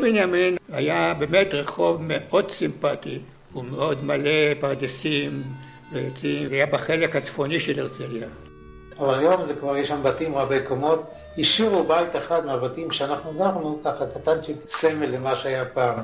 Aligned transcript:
בני 0.00 0.12
בנימין 0.12 0.56
היה 0.72 1.14
באמת 1.14 1.54
רחוב 1.54 1.98
מאוד 2.00 2.50
סימפטי, 2.50 3.18
הוא 3.52 3.64
מאוד 3.64 4.04
מלא 4.04 4.54
פרדסים 4.60 5.42
ועצים, 5.92 6.48
זה 6.48 6.54
היה 6.54 6.66
בחלק 6.66 7.16
הצפוני 7.16 7.60
של 7.60 7.80
הרצליה. 7.80 8.28
אבל 8.98 9.14
היום 9.14 9.44
זה 9.44 9.54
כבר, 9.54 9.76
יש 9.76 9.88
שם 9.88 10.02
בתים 10.02 10.34
רבי 10.34 10.60
קומות. 10.60 11.10
השאירו 11.38 11.84
בית 11.84 12.16
אחד 12.16 12.46
מהבתים 12.46 12.90
שאנחנו 12.90 13.32
גרנו, 13.32 13.80
ככה 13.84 14.06
קטנצ'יק, 14.06 14.56
סמל 14.66 15.06
למה 15.06 15.36
שהיה 15.36 15.64
פעם. 15.64 15.96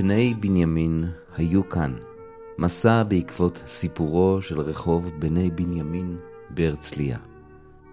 בני 0.00 0.34
בנימין 0.34 1.04
היו 1.36 1.68
כאן. 1.68 1.94
מסע 2.58 3.02
בעקבות 3.02 3.62
סיפורו 3.66 4.42
של 4.42 4.60
רחוב 4.60 5.10
בני 5.18 5.50
בנימין 5.50 6.18
בהרצליה. 6.50 7.18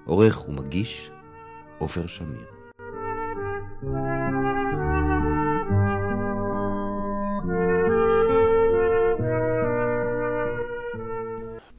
עורך 0.06 0.50
ומגיש 0.50 1.12
עופר 1.78 2.08
שמיר. 2.08 2.46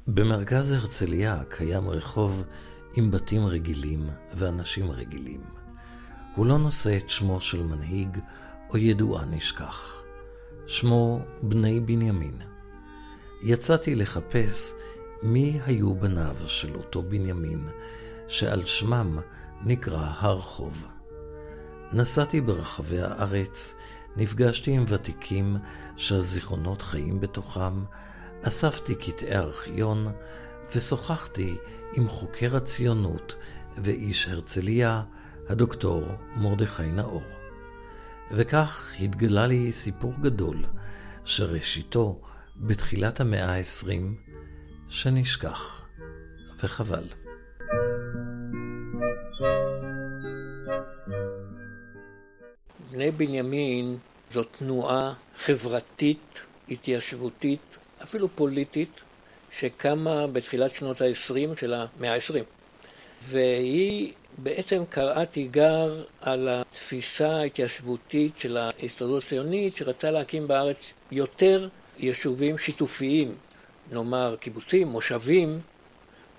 במרכז 0.07 0.71
הרצליה 0.73 1.43
קיים 1.49 1.89
רחוב 1.89 2.45
עם 2.97 3.11
בתים 3.11 3.47
רגילים 3.47 4.07
ואנשים 4.35 4.91
רגילים. 4.91 5.41
הוא 6.37 6.47
לא 6.47 6.59
נושא 6.59 6.97
את 6.97 7.11
שמו 7.11 7.41
של 7.41 7.63
מנהיג 7.63 8.19
או 8.71 8.79
ידועה 8.79 9.25
נשכח. 9.25 10.08
שמו 10.69 11.21
בני 11.43 11.81
בנימין. 11.81 12.39
יצאתי 13.43 13.95
לחפש 13.95 14.75
מי 15.23 15.61
היו 15.67 15.95
בניו 15.95 16.37
של 16.47 16.75
אותו 16.75 17.03
בנימין, 17.03 17.69
שעל 18.29 18.67
שמם 18.67 19.19
נקרא 19.63 20.11
הרחוב. 20.19 20.87
נסעתי 21.93 22.41
ברחבי 22.41 23.01
הארץ, 23.01 23.75
נפגשתי 24.17 24.71
עם 24.71 24.85
ותיקים 24.89 25.57
שהזיכרונות 25.97 26.83
חיים 26.83 27.21
בתוכם, 27.21 27.85
אספתי 28.43 28.95
קטעי 28.95 29.37
ארכיון 29.37 30.07
ושוחחתי 30.75 31.57
עם 31.93 32.09
חוקר 32.09 32.57
הציונות 32.57 33.35
ואיש 33.77 34.29
הרצליה, 34.29 35.03
הדוקטור 35.49 36.03
מרדכי 36.37 36.83
נאור. 36.83 37.38
וכך 38.31 38.95
התגלה 39.01 39.47
לי 39.47 39.73
סיפור 39.73 40.13
גדול, 40.23 40.65
שראשיתו 41.25 42.21
בתחילת 42.57 43.21
המאה 43.21 43.57
ה-20, 43.57 43.91
שנשכח, 44.89 45.87
וחבל. 46.63 47.05
בני 52.91 53.11
בנימין 53.11 53.99
זו 54.33 54.45
תנועה 54.45 55.15
חברתית, 55.39 56.43
התיישבותית, 56.69 57.77
אפילו 58.03 58.29
פוליטית, 58.35 59.03
שקמה 59.59 60.27
בתחילת 60.27 60.75
שנות 60.75 61.01
ה-20 61.01 61.61
של 61.61 61.75
המאה 61.75 62.15
ה-20. 62.15 62.45
והיא 63.23 64.13
בעצם 64.43 64.83
קראה 64.91 65.27
תיגר 65.27 66.05
על 66.21 66.49
התפיסה 66.51 67.29
ההתיישבותית 67.29 68.39
של 68.39 68.57
ההסתדרות 68.57 69.25
הציונית, 69.25 69.77
שרצה 69.77 70.11
להקים 70.11 70.49
בארץ 70.49 70.93
יותר 71.11 71.69
יישובים 71.99 72.59
שיתופיים, 72.59 73.35
נאמר 73.93 74.37
קיבוצים, 74.41 74.89
מושבים, 74.89 75.61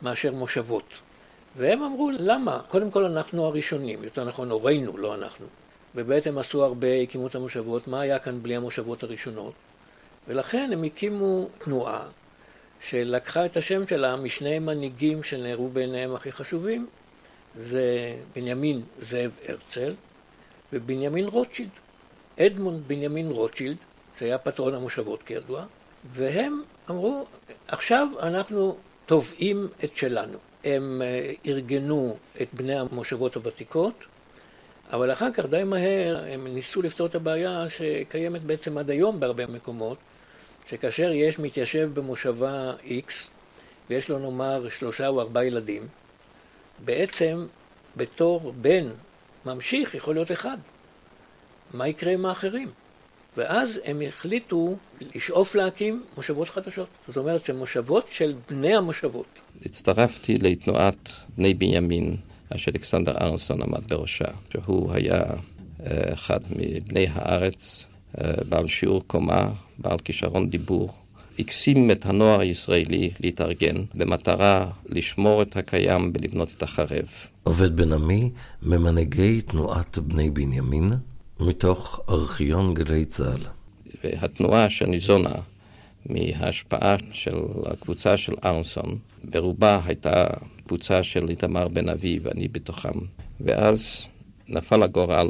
מאשר 0.01 0.31
מושבות. 0.31 0.97
והם 1.57 1.83
אמרו, 1.83 2.09
למה? 2.19 2.61
קודם 2.67 2.91
כל 2.91 3.03
אנחנו 3.05 3.45
הראשונים, 3.45 4.03
יותר 4.03 4.23
נכון 4.23 4.51
הורינו, 4.51 4.97
לא 4.97 5.15
אנחנו. 5.15 5.45
ובעצם 5.95 6.37
עשו 6.37 6.63
הרבה, 6.63 7.01
הקימו 7.03 7.27
את 7.27 7.35
המושבות, 7.35 7.87
מה 7.87 8.01
היה 8.01 8.19
כאן 8.19 8.43
בלי 8.43 8.55
המושבות 8.55 9.03
הראשונות? 9.03 9.53
ולכן 10.27 10.69
הם 10.73 10.83
הקימו 10.83 11.47
תנועה 11.57 12.07
שלקחה 12.81 13.45
את 13.45 13.57
השם 13.57 13.85
שלה 13.85 14.15
משני 14.15 14.59
מנהיגים 14.59 15.23
שנראו 15.23 15.69
בעיניהם 15.69 16.15
הכי 16.15 16.31
חשובים, 16.31 16.87
זה 17.55 18.15
בנימין 18.35 18.81
זאב 18.99 19.37
הרצל 19.47 19.95
ובנימין 20.73 21.25
רוטשילד. 21.25 21.69
אדמונד 22.39 22.87
בנימין 22.87 23.31
רוטשילד, 23.31 23.77
שהיה 24.19 24.37
פטרון 24.37 24.73
המושבות 24.73 25.23
כידוע, 25.23 25.65
והם 26.11 26.61
אמרו, 26.89 27.25
עכשיו 27.67 28.07
אנחנו 28.21 28.77
תובעים 29.05 29.67
את 29.83 29.95
שלנו. 29.95 30.37
הם 30.63 31.01
אה, 31.05 31.31
ארגנו 31.45 32.17
את 32.41 32.47
בני 32.53 32.79
המושבות 32.79 33.35
הוותיקות, 33.35 34.05
אבל 34.91 35.11
אחר 35.11 35.31
כך 35.33 35.45
די 35.45 35.63
מהר 35.63 36.23
הם 36.27 36.47
ניסו 36.47 36.81
לפתור 36.81 37.07
את 37.07 37.15
הבעיה 37.15 37.69
שקיימת 37.69 38.41
בעצם 38.41 38.77
עד 38.77 38.89
היום 38.89 39.19
בהרבה 39.19 39.47
מקומות, 39.47 39.97
שכאשר 40.69 41.11
יש 41.11 41.39
מתיישב 41.39 41.89
במושבה 41.93 42.73
X 42.83 43.11
ויש 43.89 44.09
לו 44.09 44.19
נאמר 44.19 44.69
שלושה 44.69 45.07
או 45.07 45.21
ארבעה 45.21 45.45
ילדים, 45.45 45.87
בעצם 46.85 47.47
בתור 47.97 48.53
בן 48.61 48.87
ממשיך 49.45 49.95
יכול 49.95 50.15
להיות 50.15 50.31
אחד. 50.31 50.57
מה 51.73 51.87
יקרה 51.87 52.13
עם 52.13 52.25
האחרים? 52.25 52.71
ואז 53.37 53.79
הם 53.85 54.01
החליטו 54.07 54.75
לשאוף 55.15 55.55
להקים 55.55 56.03
מושבות 56.17 56.49
חדשות. 56.49 56.87
זאת 57.07 57.17
אומרת, 57.17 57.45
זה 57.45 57.53
מושבות 57.53 58.07
של 58.07 58.33
בני 58.49 58.75
המושבות. 58.75 59.39
הצטרפתי 59.65 60.33
לתנועת 60.37 61.11
בני 61.37 61.53
בנימין, 61.53 62.15
שאלכסנדר 62.55 63.17
ארנסון 63.21 63.61
עמד 63.61 63.93
בראשה, 63.93 64.25
שהוא 64.51 64.93
היה 64.93 65.23
אה, 65.85 66.13
אחד 66.13 66.39
מבני 66.49 67.07
הארץ, 67.11 67.85
אה, 68.21 68.31
בעל 68.49 68.67
שיעור 68.67 69.03
קומה, 69.07 69.49
בעל 69.77 69.97
כישרון 70.03 70.49
דיבור. 70.49 70.93
הקסים 71.39 71.91
את 71.91 72.05
הנוער 72.05 72.39
הישראלי 72.39 73.11
להתארגן 73.19 73.75
במטרה 73.95 74.69
לשמור 74.89 75.41
את 75.41 75.57
הקיים 75.57 76.11
ולבנות 76.13 76.53
את 76.57 76.63
החרב. 76.63 77.07
עובד 77.43 77.75
בן 77.75 77.93
עמי 77.93 78.31
ממנהיגי 78.63 79.41
תנועת 79.41 79.97
בני 79.97 80.29
בנימין, 80.29 80.93
מתוך 81.39 81.99
ארכיון 82.09 82.73
גלי 82.73 83.05
צה"ל. 83.05 83.41
והתנועה 84.03 84.69
שניזונה 84.69 85.33
מההשפעה 86.05 86.95
של 87.13 87.37
הקבוצה 87.65 88.17
של 88.17 88.33
ארנסון, 88.45 88.97
ברובה 89.23 89.81
הייתה 89.85 90.27
קבוצה 90.67 91.03
של 91.03 91.29
איתמר 91.29 91.67
בן 91.67 91.89
אבי 91.89 92.19
ואני 92.23 92.47
בתוכם. 92.47 92.99
ואז 93.41 94.09
נפל 94.47 94.83
הגורל 94.83 95.29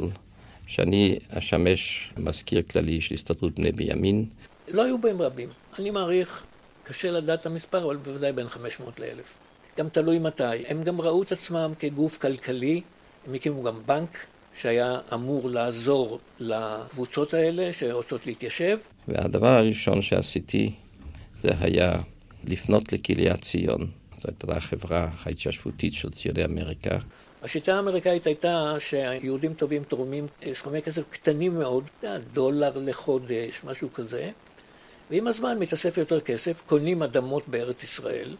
שאני 0.66 1.18
אשמש 1.30 2.12
מזכיר 2.16 2.62
כללי 2.62 3.00
של 3.00 3.14
הסתדרות 3.14 3.60
בני 3.60 3.72
בימין. 3.72 4.24
לא 4.72 4.84
היו 4.84 4.98
בהם 4.98 5.22
רבים. 5.22 5.48
אני 5.78 5.90
מעריך, 5.90 6.42
קשה 6.84 7.10
לדעת 7.10 7.40
את 7.40 7.46
המספר, 7.46 7.84
אבל 7.84 7.96
בוודאי 7.96 8.32
בין 8.32 8.48
500 8.48 9.00
ל-1,000. 9.00 9.38
גם 9.78 9.88
תלוי 9.88 10.18
מתי. 10.18 10.66
הם 10.66 10.82
גם 10.82 11.00
ראו 11.00 11.22
את 11.22 11.32
עצמם 11.32 11.72
כגוף 11.78 12.18
כלכלי, 12.18 12.80
הם 13.26 13.34
הקימו 13.34 13.62
גם 13.62 13.82
בנק 13.86 14.26
שהיה 14.60 14.98
אמור 15.14 15.50
לעזור 15.50 16.18
לקבוצות 16.40 17.34
האלה 17.34 17.72
שרוצות 17.72 18.26
להתיישב. 18.26 18.78
והדבר 19.08 19.48
הראשון 19.48 20.02
שעשיתי 20.02 20.72
זה 21.38 21.48
היה 21.60 21.92
לפנות 22.44 22.92
לקהיליית 22.92 23.42
ציון. 23.42 23.90
זו 24.18 24.28
הייתה 24.28 24.52
החברה 24.52 25.08
ההתיישבותית 25.22 25.94
של 25.94 26.10
ציוני 26.10 26.44
אמריקה. 26.44 26.98
השיטה 27.42 27.76
האמריקאית 27.76 28.26
הייתה 28.26 28.74
שהיהודים 28.78 29.54
טובים 29.54 29.84
תורמים 29.84 30.26
סכומי 30.52 30.82
כסף 30.82 31.02
קטנים 31.10 31.58
מאוד, 31.58 31.84
דולר 32.32 32.72
לחודש, 32.76 33.60
משהו 33.64 33.92
כזה, 33.92 34.30
ועם 35.10 35.26
הזמן 35.26 35.58
מתאסף 35.58 35.98
יותר 35.98 36.20
כסף, 36.20 36.62
קונים 36.66 37.02
אדמות 37.02 37.48
בארץ 37.48 37.84
ישראל, 37.84 38.36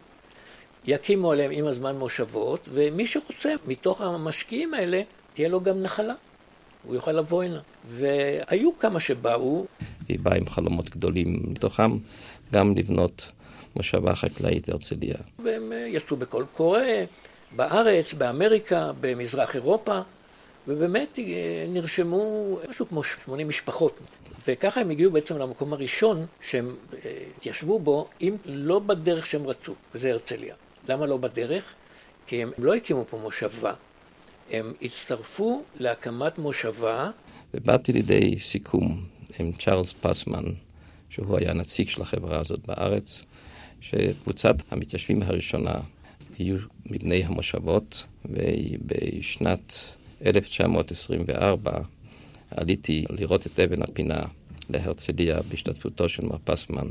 יקימו 0.85 1.31
עליהם 1.31 1.51
עם 1.51 1.65
הזמן 1.65 1.97
מושבות, 1.97 2.69
ומי 2.73 3.07
שרוצה 3.07 3.53
מתוך 3.67 4.01
המשקיעים 4.01 4.73
האלה 4.73 5.01
תהיה 5.33 5.49
לו 5.49 5.61
גם 5.61 5.81
נחלה. 5.81 6.13
הוא 6.83 6.95
יוכל 6.95 7.11
לבוא 7.11 7.43
הנה. 7.43 7.59
והיו 7.87 8.79
כמה 8.79 8.99
שבאו. 8.99 9.65
היא 10.07 10.19
באה 10.19 10.35
עם 10.35 10.49
חלומות 10.49 10.89
גדולים 10.89 11.39
מתוכם, 11.47 11.97
גם 12.53 12.77
לבנות 12.77 13.31
מושבה 13.75 14.15
חקלאית 14.15 14.69
הרצליה. 14.69 15.15
והם 15.43 15.71
אה, 15.73 15.77
יצאו 15.87 16.17
בקול 16.17 16.45
קורא, 16.53 16.79
בארץ, 17.55 18.13
באמריקה, 18.13 18.91
במזרח 19.01 19.55
אירופה, 19.55 20.01
ובאמת 20.67 21.19
אה, 21.19 21.65
נרשמו 21.69 22.57
משהו 22.69 22.87
כמו 22.87 23.03
80 23.03 23.47
משפחות. 23.47 23.99
וככה 24.47 24.81
הם 24.81 24.89
הגיעו 24.89 25.11
בעצם 25.11 25.37
למקום 25.37 25.73
הראשון 25.73 26.25
שהם 26.49 26.75
אה, 26.93 27.23
התיישבו 27.37 27.79
בו, 27.79 28.07
אם 28.21 28.35
לא 28.45 28.79
בדרך 28.79 29.25
שהם 29.25 29.47
רצו, 29.47 29.73
וזה 29.95 30.11
הרצליה. 30.11 30.55
למה 30.89 31.05
לא 31.05 31.17
בדרך? 31.17 31.73
כי 32.27 32.43
הם 32.43 32.51
לא 32.57 32.75
הקימו 32.75 33.05
פה 33.09 33.17
מושבה, 33.17 33.73
הם 34.51 34.73
הצטרפו 34.81 35.63
להקמת 35.79 36.37
מושבה. 36.37 37.09
ובאתי 37.53 37.93
לידי 37.93 38.39
סיכום 38.39 39.05
עם 39.39 39.51
צ'ארלס 39.51 39.93
פסמן, 40.01 40.43
שהוא 41.09 41.37
היה 41.37 41.53
נציג 41.53 41.89
של 41.89 42.01
החברה 42.01 42.39
הזאת 42.39 42.59
בארץ, 42.67 43.23
שקבוצת 43.81 44.55
המתיישבים 44.71 45.21
הראשונה 45.23 45.75
היו 46.39 46.57
מבני 46.85 47.23
המושבות, 47.23 48.05
ובשנת 48.25 49.73
1924 50.25 51.71
עליתי 52.51 53.05
לראות 53.09 53.47
את 53.47 53.59
אבן 53.59 53.81
הפינה 53.81 54.21
להרצליה 54.69 55.39
בהשתתפותו 55.49 56.09
של 56.09 56.25
מר 56.25 56.37
פסמן 56.43 56.87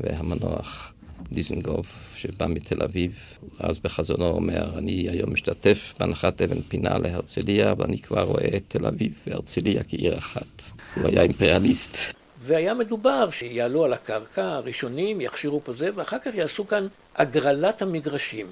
והמנוח 0.00 0.92
דיזנגוף, 1.32 2.14
שבא 2.16 2.46
מתל 2.46 2.82
אביב, 2.82 3.12
אז 3.58 3.78
בחזונו 3.78 4.28
אומר, 4.28 4.78
אני 4.78 5.08
היום 5.10 5.32
משתתף 5.32 5.94
בהנחת 6.00 6.42
אבן 6.42 6.62
פינה 6.62 6.98
להרצליה, 6.98 7.74
ואני 7.78 7.98
כבר 7.98 8.22
רואה 8.22 8.48
את 8.56 8.62
תל 8.68 8.86
אביב 8.86 9.12
והרצליה 9.26 9.82
כעיר 9.82 10.18
אחת. 10.18 10.62
הוא 10.94 11.08
היה 11.08 11.22
אימפריאליסט. 11.22 12.14
והיה 12.38 12.74
מדובר 12.74 13.30
שיעלו 13.30 13.84
על 13.84 13.92
הקרקע, 13.92 14.44
הראשונים 14.44 15.20
יכשירו 15.20 15.60
פה 15.64 15.72
זה, 15.72 15.90
ואחר 15.94 16.18
כך 16.18 16.34
יעשו 16.34 16.66
כאן 16.66 16.86
הגרלת 17.16 17.82
המגרשים. 17.82 18.46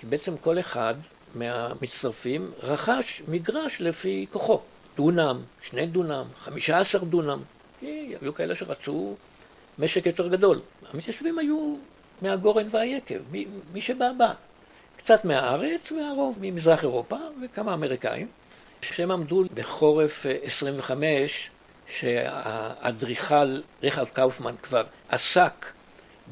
כי 0.00 0.06
בעצם 0.06 0.36
כל 0.40 0.58
אחד 0.58 0.94
מהמצטרפים 1.34 2.50
רכש 2.62 3.22
מגרש 3.28 3.80
לפי 3.80 4.26
כוחו. 4.32 4.60
דונם, 4.96 5.40
שני 5.62 5.86
דונם, 5.86 6.24
חמישה 6.40 6.78
עשר 6.78 7.04
דונם. 7.04 7.42
היו 7.80 8.34
כאלה 8.34 8.54
שרצו 8.54 9.14
משק 9.78 10.06
יותר 10.06 10.28
גדול. 10.28 10.60
המתיישבים 10.92 11.38
היו 11.38 11.76
מהגורן 12.22 12.66
והיקב, 12.70 13.18
מי, 13.30 13.46
מי 13.72 13.80
שבא 13.80 14.12
בא. 14.18 14.32
קצת 14.96 15.24
מהארץ 15.24 15.92
והרוב 15.92 16.38
ממזרח 16.40 16.82
אירופה 16.82 17.16
וכמה 17.42 17.74
אמריקאים. 17.74 18.26
כשהם 18.80 19.10
עמדו 19.10 19.44
בחורף 19.54 20.26
25, 20.42 21.50
שהאדריכל 21.86 23.60
ריכרד 23.82 24.08
קאופמן 24.08 24.54
כבר 24.62 24.84
עסק 25.08 25.66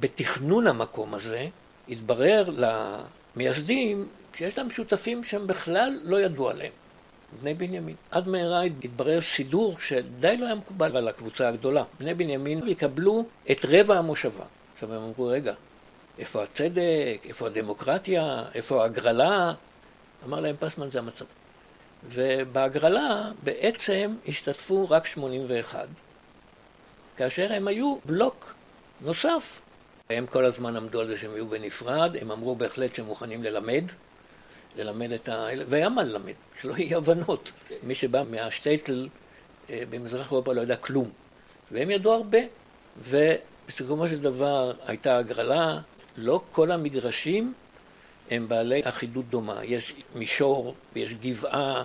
בתכנון 0.01 0.67
המקום 0.67 1.15
הזה, 1.15 1.47
התברר 1.89 2.51
למייסדים 3.37 4.09
שיש 4.39 4.59
להם 4.59 4.71
שותפים 4.71 5.25
שהם 5.25 5.47
בכלל 5.47 6.01
לא 6.05 6.21
ידעו 6.21 6.51
עליהם. 6.51 6.73
בני 7.41 7.55
בנימין. 7.55 7.97
עד 8.11 8.29
מהרה 8.29 8.63
התברר 8.63 9.21
סידור 9.21 9.77
שדי 9.81 10.37
לא 10.37 10.47
היה 10.47 10.55
מקובל 10.55 10.97
על 10.97 11.09
הקבוצה 11.09 11.49
הגדולה. 11.49 11.85
בני 12.01 12.15
בנימין 12.15 12.69
יקבלו 12.69 13.25
את 13.51 13.65
רבע 13.69 13.99
המושבה. 13.99 14.45
עכשיו 14.75 14.95
הם 14.95 15.03
אמרו, 15.03 15.27
רגע, 15.27 15.55
איפה 16.19 16.43
הצדק? 16.43 17.21
איפה 17.25 17.47
הדמוקרטיה? 17.47 18.45
איפה 18.55 18.83
ההגרלה? 18.83 19.53
אמר 20.25 20.41
להם 20.41 20.57
פסמן, 20.59 20.91
זה 20.91 20.99
המצב. 20.99 21.25
ובהגרלה 22.09 23.31
בעצם 23.43 24.15
השתתפו 24.29 24.91
רק 24.91 25.07
81, 25.07 25.89
כאשר 27.17 27.53
הם 27.53 27.69
היו 27.69 27.97
בלוק 28.05 28.55
נוסף. 29.01 29.61
הם 30.11 30.27
כל 30.27 30.45
הזמן 30.45 30.77
עמדו 30.77 31.01
על 31.01 31.07
זה 31.07 31.17
שהם 31.17 31.31
יהיו 31.31 31.47
בנפרד, 31.47 32.17
הם 32.21 32.31
אמרו 32.31 32.57
בהחלט 32.57 32.95
שהם 32.95 33.07
מוכנים 33.07 33.43
ללמד, 33.43 33.85
ללמד 34.79 35.13
את 35.13 35.29
ה... 35.29 35.47
והיה 35.67 35.89
מה 35.89 36.03
ללמד, 36.03 36.33
שלא 36.61 36.75
יהיו 36.77 36.99
הבנות. 36.99 37.53
מי 37.83 37.95
שבא 37.95 38.23
מהשטייטל 38.31 39.09
אה, 39.71 39.83
במזרח 39.91 40.33
אירופה 40.33 40.53
לא 40.53 40.61
יודע 40.61 40.77
כלום. 40.77 41.11
והם 41.71 41.91
ידעו 41.91 42.13
הרבה, 42.13 42.39
ובסיכומו 42.97 44.09
של 44.09 44.21
דבר 44.21 44.73
הייתה 44.87 45.17
הגרלה, 45.17 45.81
לא 46.17 46.41
כל 46.53 46.73
המגרשים 46.73 47.55
הם 48.31 48.49
בעלי 48.49 48.81
אחידות 48.85 49.31
דומה. 49.31 49.65
יש 49.65 49.95
מישור 50.15 50.75
ויש 50.95 51.15
גבעה 51.15 51.85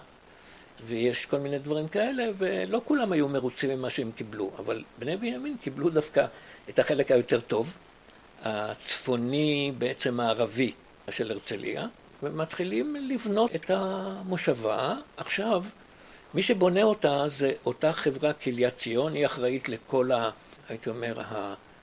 ויש 0.85 1.25
כל 1.25 1.37
מיני 1.37 1.59
דברים 1.59 1.87
כאלה, 1.87 2.23
ולא 2.37 2.81
כולם 2.85 3.11
היו 3.11 3.27
מרוצים 3.27 3.69
ממה 3.69 3.89
שהם 3.89 4.11
קיבלו, 4.11 4.51
אבל 4.57 4.83
בני 4.99 5.17
בנימין 5.17 5.57
קיבלו 5.57 5.89
דווקא 5.89 6.25
את 6.69 6.79
החלק 6.79 7.11
היותר 7.11 7.39
טוב, 7.39 7.77
הצפוני 8.43 9.73
בעצם 9.77 10.19
הערבי 10.19 10.71
של 11.09 11.31
הרצליה, 11.31 11.87
ומתחילים 12.23 12.95
לבנות 12.95 13.55
את 13.55 13.69
המושבה. 13.69 14.95
עכשיו, 15.17 15.63
מי 16.33 16.43
שבונה 16.43 16.83
אותה 16.83 17.23
זה 17.27 17.51
אותה 17.65 17.93
חברה 17.93 18.33
כליית 18.33 18.73
ציון, 18.73 19.13
היא 19.13 19.25
אחראית 19.25 19.69
לכל 19.69 20.11
ה... 20.11 20.29
הייתי 20.69 20.89
אומר, 20.89 21.21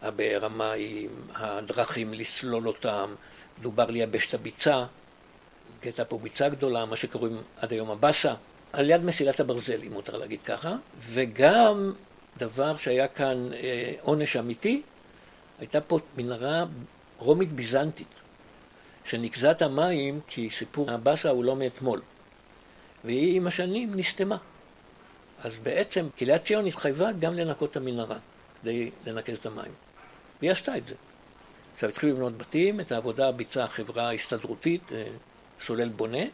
הבאר 0.03 0.45
המים, 0.45 1.11
הדרכים 1.35 2.15
לסלול 2.15 2.69
אותם, 2.69 3.15
דובר 3.63 3.87
לייבש 3.87 4.35
הביצה, 4.35 4.85
כי 5.83 5.89
הייתה 5.89 6.05
פה 6.05 6.19
ביצה 6.19 6.49
גדולה, 6.49 6.85
מה 6.85 6.97
שקוראים 6.97 7.43
עד 7.57 7.73
היום 7.73 7.91
הבאסה, 7.91 8.35
על 8.73 8.91
יד 8.91 9.05
מסילת 9.05 9.41
הברזל, 9.41 9.81
אם 9.87 9.93
מותר 9.93 10.17
להגיד 10.17 10.43
ככה, 10.43 10.77
וגם 10.99 11.93
דבר 12.37 12.77
שהיה 12.77 13.09
כאן 13.09 13.53
אה, 13.53 13.93
עונש 14.03 14.37
אמיתי, 14.37 14.83
הייתה 15.59 15.81
פה 15.81 15.99
מנהרה 16.17 16.65
רומית 17.19 17.53
ביזנטית. 17.53 18.23
שנקזת 19.05 19.63
המים, 19.63 20.21
כי 20.27 20.51
סיפור 20.51 20.91
הבאסה 20.91 21.31
הוא 21.31 21.45
לא 21.45 21.57
מאתמול. 21.57 22.01
והיא 23.05 23.37
עם 23.37 23.47
השנים 23.47 23.95
נסתמה. 23.95 24.37
אז 25.45 25.59
בעצם 25.59 26.09
קהילת 26.17 26.45
ציון 26.45 26.67
התחייבה 26.67 27.13
גם 27.13 27.35
לנקות 27.35 27.71
את 27.71 27.77
המנהרה, 27.77 28.19
כדי 28.63 28.91
לנקז 29.07 29.39
את 29.39 29.47
המים. 29.47 29.73
והיא 30.41 30.53
עשתה 30.53 30.77
את 30.77 30.87
זה. 30.87 30.95
עכשיו 31.75 31.89
התחילו 31.89 32.13
לבנות 32.13 32.39
בתים, 32.39 32.81
את 32.81 32.93
העבודה 32.93 33.33
ביצעה 33.33 33.67
חברה 33.67 34.13
הסתדרותית, 34.13 34.93
אה, 34.93 35.05
סולל 35.67 35.89
בונה. 35.89 36.25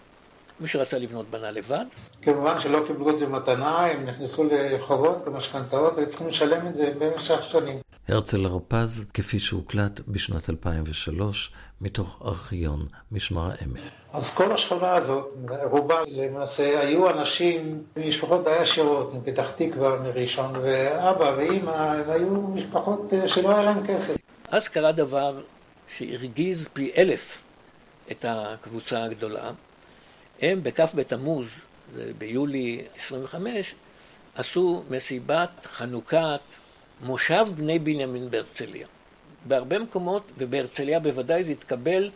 מי 0.61 0.69
שרצה 0.69 0.99
לבנות 0.99 1.31
בנה 1.31 1.51
לבד. 1.51 1.85
כמובן 2.23 2.61
שלא 2.61 2.85
קיבלו 2.87 3.11
את 3.11 3.19
זה 3.19 3.27
מתנה, 3.27 3.87
הם 3.87 4.05
נכנסו 4.05 4.49
לחובות, 4.53 5.27
למשכנתאות, 5.27 5.95
והיו 5.95 6.09
צריכים 6.09 6.27
לשלם 6.27 6.67
את 6.67 6.75
זה 6.75 6.93
במשך 6.99 7.43
שנים. 7.43 7.79
הרצל 8.09 8.47
הרפז, 8.47 9.07
כפי 9.15 9.39
שהוקלט 9.39 10.01
בשנת 10.09 10.51
2003, 10.51 11.51
מתוך 11.81 12.23
ארכיון 12.25 12.87
משמר 13.13 13.51
העמק. 13.51 13.81
אז 14.13 14.35
כל 14.35 14.53
השכונה 14.53 14.95
הזאת, 14.95 15.35
רובה 15.71 16.01
למעשה 16.07 16.81
היו 16.81 17.11
אנשים 17.11 17.83
ממשפחות 17.97 18.45
די 18.45 18.51
עשירות, 18.51 19.15
מפתח 19.15 19.51
תקווה, 19.51 19.99
מראשון, 19.99 20.53
ואבא 20.63 21.35
ואימא, 21.37 21.71
הם 21.71 22.11
היו 22.11 22.43
משפחות 22.43 23.13
אה, 23.13 23.29
שלא 23.29 23.51
היה 23.51 23.63
להם 23.63 23.87
כסף. 23.87 24.17
אז 24.49 24.69
קרה 24.69 24.93
דבר 24.93 25.41
שהרגיז 25.97 26.67
פי 26.73 26.91
אלף 26.97 27.45
את 28.11 28.25
הקבוצה 28.29 29.05
הגדולה. 29.05 29.51
הם 30.41 30.63
בכ' 30.63 30.95
בתמוז, 30.95 31.47
ביולי 32.19 32.85
25, 32.97 33.75
עשו 34.35 34.83
מסיבת 34.91 35.67
חנוכת 35.73 36.41
מושב 37.01 37.47
בני 37.57 37.79
בנימין 37.79 38.31
בהרצליה. 38.31 38.87
בהרבה 39.45 39.79
מקומות, 39.79 40.23
ובהרצליה 40.39 41.01
בוודאי 41.01 41.45
זה 41.45 41.53
התקבל 41.53 42.11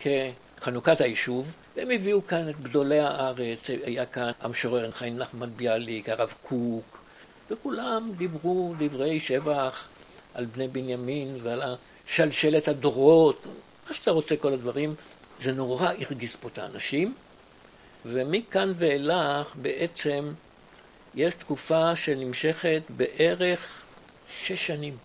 כחנוכת 0.00 1.00
היישוב, 1.00 1.56
והם 1.76 1.90
הביאו 1.90 2.26
כאן 2.26 2.48
את 2.48 2.60
גדולי 2.60 3.00
הארץ, 3.00 3.70
היה 3.84 4.06
כאן 4.06 4.30
המשורר 4.40 4.90
חיים 4.90 5.18
נחמן 5.18 5.50
ביאליק, 5.56 6.08
הרב 6.08 6.34
קוק, 6.42 7.02
וכולם 7.50 8.12
דיברו 8.16 8.74
דברי 8.78 9.20
שבח 9.20 9.88
על 10.34 10.44
בני 10.44 10.68
בנימין 10.68 11.36
ועל 11.40 11.62
שלשלת 12.06 12.68
הדורות, 12.68 13.46
מה 13.88 13.94
שאתה 13.94 14.10
רוצה, 14.10 14.36
כל 14.36 14.52
הדברים. 14.52 14.94
זה 15.40 15.52
נורא 15.52 15.92
הרגיז 16.00 16.36
פה 16.40 16.48
את 16.48 16.58
האנשים, 16.58 17.14
ומכאן 18.06 18.72
ואילך 18.76 19.56
בעצם 19.56 20.32
יש 21.14 21.34
תקופה 21.34 21.96
שנמשכת 21.96 22.82
בערך 22.88 23.81
שש 24.40 24.66
שנים. 24.66 24.96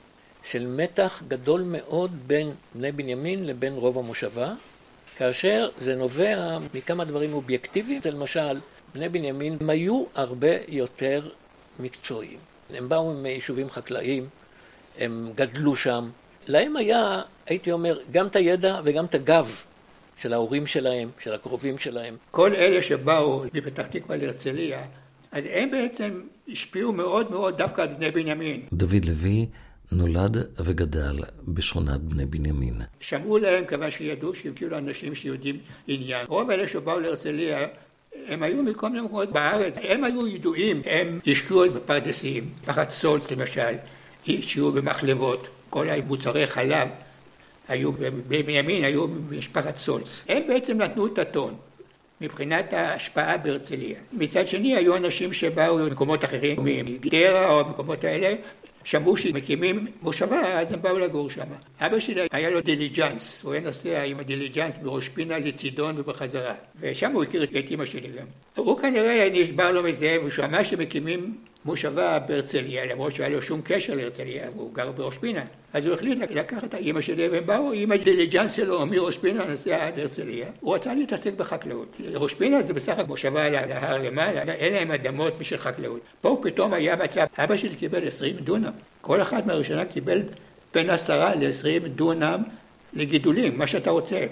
של 0.52 0.68
מתח 0.68 1.24
גדול 1.28 1.62
מאוד 1.62 2.12
בין 2.28 2.52
בני 2.76 2.92
בנימין 2.92 3.46
לבין 3.46 3.74
רוב 3.74 3.98
המושבה, 3.98 4.54
כאשר 5.18 5.70
זה 5.78 5.96
נובע 5.96 6.58
מכמה 6.74 7.06
דברים 7.06 7.34
אובייקטיביים, 7.34 8.02
למשל, 8.06 8.60
בני 8.94 9.10
בנימין 9.10 9.58
הם 9.62 9.70
היו 9.70 10.06
הרבה 10.16 10.48
יותר 10.68 11.30
מקצועיים. 11.80 12.40
הם 12.70 12.90
באו 12.90 13.14
מיישובים 13.14 13.70
חקלאיים, 13.70 14.28
הם 14.98 15.32
גדלו 15.36 15.76
שם. 15.76 16.10
להם 16.48 16.78
היה, 16.78 17.22
הייתי 17.46 17.72
אומר, 17.72 18.00
גם 18.12 18.28
את 18.28 18.36
הידע 18.36 18.80
וגם 18.84 19.06
את 19.06 19.16
הגב 19.16 19.64
של 20.18 20.34
ההורים 20.34 20.68
שלהם, 20.68 21.10
של 21.20 21.34
הקרובים 21.34 21.78
שלהם. 21.78 22.18
כל 22.32 22.56
אלה 22.56 22.82
שבאו 22.82 23.44
מפתח 23.54 23.86
תקווה 23.88 24.18
להרצליה, 24.18 24.86
אז 25.32 25.44
הם 25.52 25.72
בעצם 25.72 26.22
השפיעו 26.52 26.94
מאוד 26.94 27.32
מאוד 27.32 27.58
דווקא 27.58 27.82
על 27.82 27.88
בני 27.88 28.12
בנימין. 28.12 28.62
דוד 28.74 29.06
לוי 29.06 29.46
נולד 29.92 30.38
וגדל 30.60 31.20
בשכונת 31.48 32.02
בני 32.02 32.26
בנימין. 32.26 32.82
שמעו 33.00 33.38
להם 33.38 33.66
כיוון 33.66 33.92
שידעו 33.92 34.36
שהם 34.36 34.54
כאילו 34.54 34.78
אנשים 34.78 35.16
שיודעים 35.16 35.58
עניין. 35.88 36.26
רוב 36.28 36.50
אלה 36.50 36.68
שבאו 36.68 37.00
להרצליה 37.00 37.68
הם 38.28 38.44
היו 38.44 38.64
מכל 38.64 38.90
מיני 38.90 39.02
מקומות 39.02 39.32
בארץ, 39.32 39.76
הם 39.84 40.04
היו 40.04 40.28
ידועים, 40.28 40.82
הם 40.86 41.20
השקיעו 41.28 41.64
בפרדסים, 41.74 42.50
סולט 42.90 43.32
למשל, 43.32 43.74
השקיעו 44.28 44.72
במחלבות, 44.72 45.48
כל 45.70 45.90
המוצרי 45.90 46.48
חלב 46.48 46.88
היו 47.68 47.92
בבני 47.92 48.44
בנימין, 48.44 48.84
היו 48.84 49.08
במשפחת 49.08 49.78
סולץ. 49.78 50.22
הם 50.30 50.44
בעצם 50.48 50.82
נתנו 50.82 51.08
את 51.08 51.20
הטון. 51.20 51.56
מבחינת 52.22 52.74
ההשפעה 52.74 53.38
בהרצליה. 53.38 54.00
מצד 54.14 54.48
שני 54.48 54.76
היו 54.76 54.96
אנשים 54.96 55.34
שבאו 55.34 55.78
ממקומות 55.78 56.24
אחרים, 56.24 56.58
מגדרה 56.64 57.52
או 57.52 57.70
מקומות 57.70 58.04
האלה, 58.04 58.36
שמעו 58.84 59.18
שמקימים 59.18 59.88
מושבה, 60.02 60.60
אז 60.60 60.72
הם 60.72 60.82
באו 60.82 61.00
לגור 61.00 61.30
שם. 61.30 61.42
אבא 61.80 62.00
שלי 62.00 62.22
היה 62.32 62.50
לו 62.50 62.62
דיליג'אנס, 62.62 63.44
הוא 63.44 63.54
היה 63.54 63.62
נוסע 63.62 64.04
עם 64.04 64.20
הדיליג'אנס 64.20 64.78
בראש 64.78 65.10
פינה 65.10 65.40
לצידון 65.40 65.96
ובחזרה. 65.98 66.56
ושם 66.80 67.12
הוא 67.12 67.24
הכיר 67.24 67.44
את 67.44 67.72
אמא 67.72 67.86
שלי 67.86 68.08
גם. 68.20 68.26
הוא 68.56 68.80
כנראה 68.80 69.30
נשבר 69.34 69.72
לו 69.72 69.84
מזה, 69.84 70.18
והוא 70.20 70.30
שמע 70.30 70.64
שמקימים 70.64 71.38
מושבה 71.68 72.20
בהרצליה, 72.20 72.86
למרות 72.86 73.12
שהיה 73.12 73.30
לו 73.30 73.42
שום 73.42 73.62
קשר 73.64 73.96
להרצליה, 73.96 74.50
והוא 74.56 74.74
גר 74.74 74.92
בראש 74.92 75.18
פינה. 75.18 75.42
אז 75.74 75.86
הוא 75.86 75.94
החליט 75.94 76.20
לקחת 76.32 76.64
את 76.64 76.74
האימא 76.74 77.02
שלי, 77.02 77.28
והם 77.28 77.46
באו 77.46 77.72
עם 77.74 77.92
הדיליג'אנס 77.92 78.54
שלו 78.54 78.86
מראש 78.86 79.18
פינה, 79.18 79.46
נסע 79.46 79.86
עד 79.88 80.00
הרצליה. 80.00 80.48
הוא 80.60 80.76
רצה 80.76 80.94
להתעסק 80.94 81.34
בחקלאות. 81.34 81.98
ראש 82.14 82.34
פינה 82.34 82.64
זה 82.64 82.74
בסך 82.74 83.00
הכל 83.00 83.08
מושבה 83.08 83.46
על 83.46 83.72
ההר 83.72 83.98
למעלה, 83.98 84.42
אין 84.42 84.74
להם 84.74 84.92
אדמות 84.92 85.38
בשביל 85.38 85.60
חקלאות. 85.60 86.02
פה 86.22 86.40
פתאום 86.42 86.74
היה 86.74 86.96
מצב, 86.96 87.26
אבא 87.38 87.58
שלי 87.58 87.76
קיבל 87.76 88.08
עשרים 88.08 88.36
דונם. 88.36 88.72
כל 89.02 89.22
אחד 89.22 89.48
מהראשונה 89.48 89.86
קיבל 89.86 90.22
בין 90.74 90.90
עשרה 90.90 91.36
לעשרים 91.36 91.88
דונם 91.88 92.44
לגידולים, 92.94 93.58
מה 93.58 93.68
שאתה 93.68 93.90
רוצה. 93.90 94.26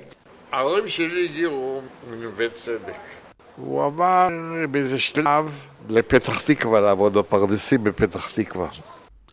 ההורים 0.52 0.88
שלי 0.88 1.26
הגיעו 1.26 1.82
מנווה 2.12 2.50
צדק. 2.50 3.25
הוא 3.56 3.84
עבר 3.84 4.30
באיזה 4.72 5.00
שלב 5.00 5.68
לפתח 5.90 6.42
תקווה, 6.42 6.80
לעבוד 6.80 7.14
בפרדסים 7.14 7.84
בפתח 7.84 8.32
תקווה. 8.32 8.68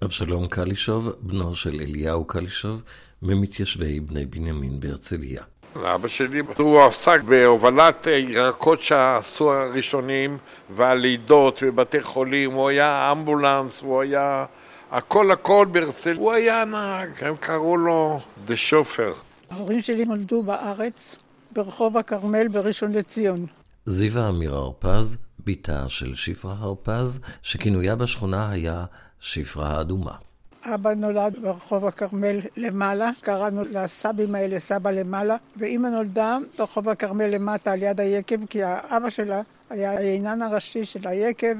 אבשלום 0.05 0.47
קלישוב, 0.47 1.13
בנו 1.21 1.55
של 1.55 1.81
אליהו 1.81 2.25
קלישוב, 2.25 2.83
ממתיישבי 3.23 4.01
בני 4.01 4.27
בנימין 4.27 4.81
בהרצליה. 4.81 5.43
אבא 5.77 6.09
שלי, 6.09 6.43
הוא 6.59 6.83
עסק 6.83 7.23
בהובלת 7.23 8.07
ירקות 8.07 8.81
שעשו 8.81 9.53
הראשונים, 9.53 10.39
והלידות 10.71 11.61
ובתי 11.63 12.03
חולים, 12.03 12.53
הוא 12.53 12.69
היה 12.69 13.13
אמבולנס, 13.13 13.83
הוא 13.83 14.01
היה 14.01 14.45
הכל 14.91 15.31
הכל 15.31 15.67
בהרצליה. 15.71 16.17
הוא 16.17 16.33
היה 16.33 16.65
נהג, 16.65 17.09
הם 17.21 17.37
קראו 17.37 17.77
לו 17.77 18.21
דה 18.45 18.57
שופר. 18.57 19.13
ההורים 19.51 19.83
שלי 19.83 20.05
נולדו 20.05 20.43
בארץ, 20.43 21.17
ברחוב 21.53 21.99
הכרמל 21.99 22.49
בראשון 22.49 22.93
לציון. 22.93 23.47
זיווה 23.87 24.29
אמיר 24.29 24.55
הרפז, 24.55 25.19
בתה 25.45 25.89
של 25.89 26.15
שפרה 26.15 26.55
הרפז, 26.59 27.21
שכינויה 27.43 27.97
בשכונה 27.97 28.51
היה 28.51 28.85
שפרה 29.21 29.77
האדומה. 29.77 30.17
אבא 30.65 30.95
נולד 30.95 31.37
ברחוב 31.43 31.87
הכרמל 31.87 32.41
למעלה, 32.57 33.11
קראנו 33.21 33.63
לסבים 33.63 34.35
האלה 34.35 34.61
סבא 34.61 34.91
למעלה, 34.91 35.37
ואימא 35.57 35.89
נולדה 35.89 36.39
ברחוב 36.59 36.89
הכרמל 36.89 37.27
למטה 37.27 37.73
על 37.73 37.83
יד 37.83 38.01
היקב, 38.01 38.47
כי 38.47 38.63
האבא 38.63 39.11
שלה 39.11 39.41
היה 39.71 39.93
העינן 39.93 40.43
הראשי 40.43 40.85
של 40.85 41.09
היקב. 41.09 41.57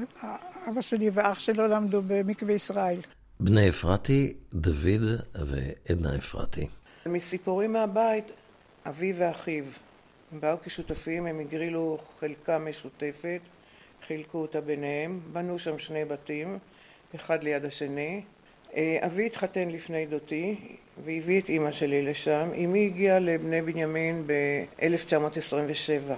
אבא 0.69 0.81
שלי 0.81 1.09
ואח 1.13 1.39
שלו 1.39 1.67
למדו 1.67 2.01
במקווה 2.07 2.53
ישראל. 2.53 2.99
בני 3.39 3.69
אפרתי, 3.69 4.33
דוד 4.53 5.19
ועדנה 5.35 6.15
אפרתי. 6.15 6.67
מסיפורים 7.05 7.73
מהבית, 7.73 8.25
אבי 8.89 9.13
ואחיו. 9.17 9.63
הם 10.33 10.39
באו 10.39 10.57
כשותפים, 10.63 11.25
הם 11.25 11.39
הגרילו 11.39 11.97
חלקה 12.19 12.59
משותפת, 12.59 13.39
חילקו 14.07 14.37
אותה 14.37 14.61
ביניהם, 14.61 15.19
בנו 15.33 15.59
שם 15.59 15.79
שני 15.79 16.05
בתים, 16.05 16.57
אחד 17.15 17.43
ליד 17.43 17.65
השני. 17.65 18.21
אבי 18.75 19.25
התחתן 19.25 19.69
לפני 19.69 20.05
דותי 20.05 20.55
והביא 21.05 21.41
את 21.41 21.49
אימא 21.49 21.71
שלי 21.71 22.01
לשם. 22.01 22.49
אמי 22.55 22.85
הגיעה 22.85 23.19
לבני 23.19 23.61
בנימין 23.61 24.23
ב-1927 24.27 26.13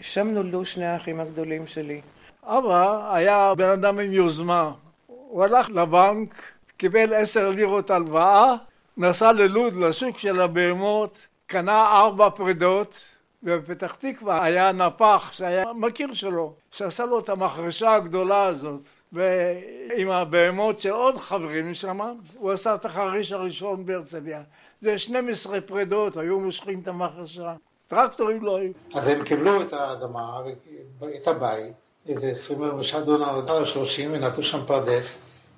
ושם 0.00 0.28
נולדו 0.28 0.64
שני 0.64 0.86
האחים 0.86 1.20
הגדולים 1.20 1.66
שלי. 1.66 2.00
אבא 2.44 3.14
היה 3.14 3.54
בן 3.54 3.68
אדם 3.70 3.98
עם 3.98 4.12
יוזמה. 4.12 4.72
הוא 5.06 5.44
הלך 5.44 5.70
לבנק, 5.70 6.34
קיבל 6.76 7.14
עשר 7.14 7.48
לירות 7.48 7.90
הלוואה, 7.90 8.54
נסע 8.96 9.32
ללוד, 9.32 9.74
לשוק 9.74 10.18
של 10.18 10.40
הבהמות, 10.40 11.26
קנה 11.50 12.00
ארבע 12.00 12.30
פרידות, 12.30 12.94
ובפתח 13.42 13.94
תקווה 13.94 14.44
היה 14.44 14.72
נפח 14.72 15.30
שהיה 15.32 15.64
מכיר 15.74 16.14
שלו, 16.14 16.52
שעשה 16.70 17.04
לו 17.04 17.18
את 17.18 17.28
המחרשה 17.28 17.94
הגדולה 17.94 18.44
הזאת. 18.44 18.80
ועם 19.12 20.10
הבהמות 20.10 20.80
של 20.80 20.90
עוד 20.90 21.16
חברים 21.16 21.74
שם, 21.74 22.00
הוא 22.38 22.52
עשה 22.52 22.74
את 22.74 22.84
החריש 22.84 23.32
הראשון 23.32 23.86
בהרצליה. 23.86 24.42
זה 24.80 24.98
12 24.98 25.60
פרידות, 25.60 26.16
היו 26.16 26.40
מושכים 26.40 26.80
את 26.80 26.88
המחרשה. 26.88 27.54
טרקטורים 27.86 28.44
לא 28.44 28.56
היו. 28.56 28.72
אז 28.94 29.08
הם 29.08 29.24
קיבלו 29.24 29.62
את 29.62 29.72
האדמה, 29.72 30.40
את 31.16 31.28
הבית, 31.28 31.86
איזה 32.08 32.28
25 32.28 32.94
דונם 32.94 33.40
או 33.48 33.66
30, 33.66 34.10
ונטו 34.12 34.42
שם 34.42 34.60
פרדס, 34.66 35.14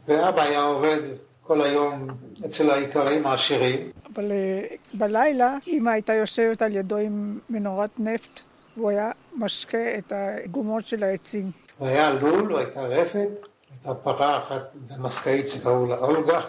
ואבא 0.09 0.43
היה 0.43 0.63
עובד 0.63 1.01
כל 1.43 1.61
היום 1.63 2.07
אצל 2.47 2.71
האיכרים 2.71 3.27
העשירים. 3.27 3.91
אבל 4.15 4.33
בלילה 4.95 5.57
אמא 5.67 5.91
הייתה 5.91 6.15
יושבת 6.15 6.63
על 6.63 6.77
ידו 6.77 6.97
עם 6.97 7.39
מנורת 7.51 7.91
נפט, 7.99 8.41
והוא 8.77 8.91
היה 8.91 9.11
משקה 9.37 9.99
את 9.99 10.13
הגומות 10.17 10.87
של 10.87 11.03
העצים. 11.03 11.51
והיה 11.81 12.11
לול, 12.11 12.57
הייתה 12.57 12.81
רפת, 12.81 13.29
הייתה 13.71 13.95
פרה 13.95 14.39
אחת 14.39 14.71
דמסקאית 14.75 15.49
שקראו 15.49 15.87
לה 15.87 15.99
אולגה, 15.99 16.41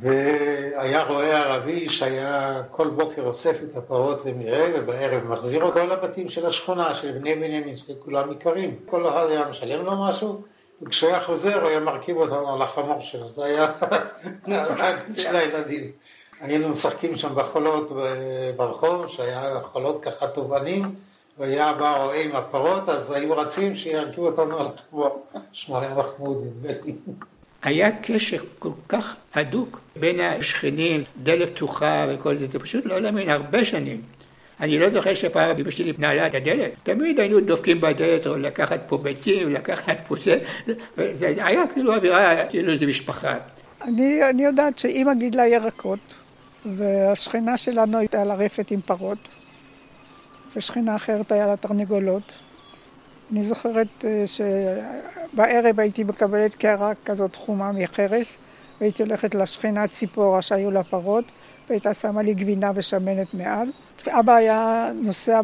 והיה 0.00 1.02
רועה 1.02 1.40
ערבי 1.40 1.88
שהיה 1.88 2.62
כל 2.70 2.88
בוקר 2.88 3.22
אוסף 3.22 3.56
את 3.62 3.76
הפרות 3.76 4.26
למרעה 4.26 4.70
ובערב 4.74 5.24
מחזיר 5.28 5.62
אותו 5.64 5.86
לבתים 5.86 6.28
של 6.28 6.46
השכונה, 6.46 6.94
של 6.94 7.12
בני 7.12 7.34
בנימין, 7.34 7.76
שכולם 7.76 8.30
איכרים. 8.30 8.78
כל 8.86 9.08
אחד 9.08 9.26
היה 9.28 9.48
משלם 9.48 9.84
לו 9.84 10.04
משהו, 10.08 10.42
וכשהוא 10.82 11.10
היה 11.10 11.20
חוזר 11.20 11.60
הוא 11.60 11.68
היה 11.68 11.80
מרכיב 11.80 12.16
אותנו 12.16 12.54
על 12.54 12.62
החמור 12.62 13.00
שלו, 13.00 13.32
זה 13.32 13.44
היה 13.44 13.66
של 15.22 15.36
הילדים. 15.36 15.90
היינו 16.40 16.68
משחקים 16.68 17.16
שם 17.16 17.34
בחולות 17.34 17.92
ברחוב, 18.56 19.08
שהיה 19.08 19.60
חולות 19.62 20.02
ככה 20.02 20.26
תובענים, 20.26 20.94
והיה 21.38 21.72
בא 21.72 21.96
רועה 21.96 22.22
עם 22.22 22.36
הפרות, 22.36 22.88
אז 22.88 23.10
היו 23.12 23.36
רצים 23.36 23.76
שירכיבו 23.76 24.26
אותנו 24.26 24.58
על 24.58 24.66
החמור. 24.74 25.26
שמו 25.52 25.78
היה 25.78 25.94
מחמוד, 25.94 26.44
נדמה 26.46 26.72
לי. 26.84 26.92
היה 27.62 27.90
קשר 28.02 28.36
כל 28.58 28.70
כך 28.88 29.16
הדוק 29.34 29.80
בין 29.96 30.20
השכנים, 30.20 31.00
דלת 31.22 31.48
פתוחה 31.56 32.06
וכל 32.08 32.36
זה, 32.36 32.46
זה 32.46 32.58
פשוט 32.58 32.86
לא 32.86 33.00
להאמין, 33.00 33.30
הרבה 33.30 33.64
שנים. 33.64 34.02
אני 34.60 34.78
לא 34.78 34.90
זוכר 34.90 35.14
שפעם 35.14 35.58
אמא 35.58 35.70
שלי 35.70 35.92
נעלה 35.98 36.26
את 36.26 36.34
הדלת, 36.34 36.72
תמיד 36.82 37.20
היינו 37.20 37.40
דופקים 37.40 37.80
בדלת 37.80 38.26
או 38.26 38.36
לקחת 38.36 38.80
פה 38.86 38.98
ביצים, 38.98 39.52
לקחת 39.54 39.96
פה 40.08 40.14
זה, 40.24 40.38
זה 41.12 41.26
היה 41.26 41.66
כאילו 41.66 41.94
אווירה, 41.94 42.46
כאילו 42.46 42.78
זה 42.78 42.86
משפחה. 42.86 43.38
אני, 43.82 44.30
אני 44.30 44.44
יודעת 44.44 44.78
שאימא 44.78 45.14
גידלה 45.14 45.46
ירקות, 45.46 45.98
והשכנה 46.66 47.56
שלנו 47.56 47.98
הייתה 47.98 48.22
על 48.22 48.30
הרפת 48.30 48.70
עם 48.70 48.80
פרות, 48.80 49.18
ושכנה 50.56 50.96
אחרת 50.96 51.32
היה 51.32 51.46
לה 51.46 51.56
תרנגולות. 51.56 52.32
אני 53.32 53.44
זוכרת 53.44 54.04
שבערב 54.26 55.80
הייתי 55.80 56.04
מקבלת 56.04 56.54
קערה 56.54 56.92
כזאת 57.04 57.36
חומה 57.36 57.72
מחרס, 57.72 58.38
והייתי 58.80 59.02
הולכת 59.02 59.34
לשכנה 59.34 59.88
ציפורה 59.88 60.42
שהיו 60.42 60.70
לה 60.70 60.82
פרות, 60.82 61.24
והייתה 61.68 61.94
שמה 61.94 62.22
לי 62.22 62.34
גבינה 62.34 62.70
ושמנת 62.74 63.34
מעל. 63.34 63.70
אבא 64.08 64.34
היה 64.34 64.90
נוסע 64.94 65.40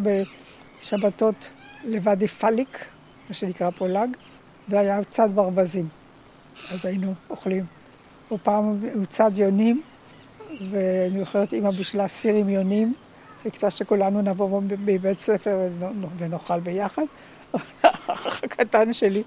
בשבתות 0.82 1.50
לוואדי 1.84 2.28
פאליק, 2.28 2.84
מה 3.28 3.34
שנקרא 3.34 3.70
פולג, 3.70 4.16
והיה 4.68 5.04
צד 5.10 5.32
ברווזים. 5.34 5.88
אז 6.72 6.86
היינו 6.86 7.14
אוכלים. 7.30 7.64
או 8.30 8.38
פעם 8.42 8.80
הוא 8.94 9.04
צד 9.04 9.30
יונים, 9.38 9.82
ואני 10.70 11.20
זוכרת 11.20 11.52
אימא 11.52 11.70
בשלה 11.70 12.08
סיר 12.08 12.34
עם 12.34 12.48
יונים, 12.48 12.94
חיכתה 13.42 13.70
שכולנו 13.70 14.22
נבוא 14.22 14.60
מבית 14.84 15.20
ספר 15.20 15.56
ונאכל 16.18 16.60
ביחד. 16.60 17.02
האח 17.82 18.44
הקטן 18.44 18.92
שלי 18.92 19.22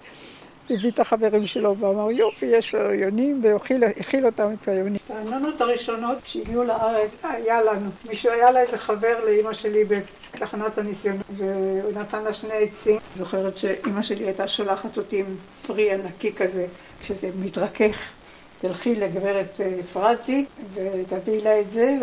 הביא 0.69 0.91
את 0.91 0.99
החברים 0.99 1.45
שלו 1.45 1.77
ואמר 1.77 2.11
יופי, 2.11 2.45
יש 2.45 2.75
לו 2.75 2.93
יונים, 2.93 3.41
והאכיל 3.43 4.25
אותם 4.25 4.49
את 4.53 4.67
היונים. 4.67 4.99
העננות 5.09 5.61
הראשונות 5.61 6.17
שהגיעו 6.23 6.63
לארץ, 6.63 7.11
היה 7.23 7.61
לנו. 7.61 7.89
מישהו 8.09 8.31
היה 8.31 8.51
לה 8.51 8.61
איזה 8.61 8.77
חבר 8.77 9.25
לאימא 9.25 9.53
שלי 9.53 9.83
בתחנת 9.85 10.77
הניסיונות, 10.77 11.25
והוא 11.31 11.91
נתן 11.95 12.23
לה 12.23 12.33
שני 12.33 12.53
עצים. 12.53 12.97
זוכרת 13.15 13.57
שאימא 13.57 14.01
שלי 14.01 14.23
הייתה 14.23 14.47
שולחת 14.47 14.97
אותי 14.97 15.19
עם 15.19 15.25
פרי 15.67 15.93
ענקי 15.93 16.33
כזה, 16.33 16.65
כשזה 17.01 17.29
מתרכך. 17.39 18.11
תלכי 18.59 18.95
לגברת 18.95 19.61
אפרתי 19.79 20.45
ותביאי 20.73 21.41
לה 21.41 21.59
את 21.59 21.71
זה 21.71 21.97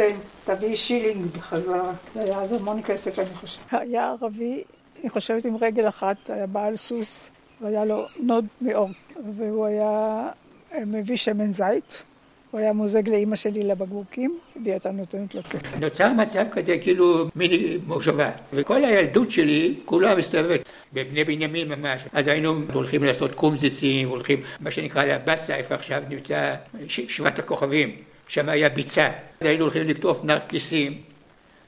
ותביאי 0.47 0.77
שילינג 0.77 1.27
בחזרה. 1.27 1.93
זה 2.15 2.23
היה 2.23 2.43
אז 2.43 2.53
המון 2.53 2.83
כסף 2.83 3.19
אני 3.19 3.35
חושבת. 3.35 3.65
היה 3.71 4.11
ערבי, 4.21 4.65
אני 5.01 5.11
חושבת 5.11 5.45
עם 5.45 5.57
רגל 5.61 5.89
אחת, 5.89 6.31
היה 6.31 6.47
בעל 6.47 6.77
סוס 6.77 7.31
והיה 7.61 7.85
לו 7.85 8.05
נוד 8.21 8.47
מעור 8.61 8.89
והוא 9.37 9.67
היה 9.67 10.29
מביא 10.87 11.17
שמן 11.17 11.53
זית, 11.53 12.03
הוא 12.57 12.61
היה 12.61 12.73
מוזג 12.73 13.09
לאימא 13.09 13.37
שלי 13.37 13.63
לבקבוקים, 13.63 14.39
והיא 14.63 14.73
הייתה 14.73 14.91
נותנת 14.91 15.35
לו 15.35 15.43
כסף. 15.51 15.81
נוצר 15.81 16.13
מצב 16.13 16.45
כזה 16.51 16.79
כאילו 16.79 17.29
מיני 17.35 17.79
מושבה, 17.87 18.31
וכל 18.53 18.85
הילדות 18.85 19.31
שלי 19.31 19.75
כולה 19.85 20.15
מסתובבת 20.15 20.69
בבני 20.93 21.25
בנימין 21.25 21.69
ממש. 21.69 22.03
אז 22.13 22.29
היינו 22.29 22.55
הולכים 22.73 23.05
לעשות 23.05 23.35
קומזיצים, 23.35 24.09
הולכים 24.09 24.41
מה 24.61 24.71
שנקרא 24.71 25.05
לבאסה, 25.05 25.57
איפה 25.57 25.75
עכשיו 25.75 26.03
נמצא 26.09 26.55
שבעת 26.89 27.39
הכוכבים, 27.39 27.97
שם 28.29 28.49
היה 28.49 28.69
ביצה. 28.69 29.11
היינו 29.41 29.63
הולכים 29.63 29.89
לקטוף 29.89 30.25
נרקיסים. 30.25 30.95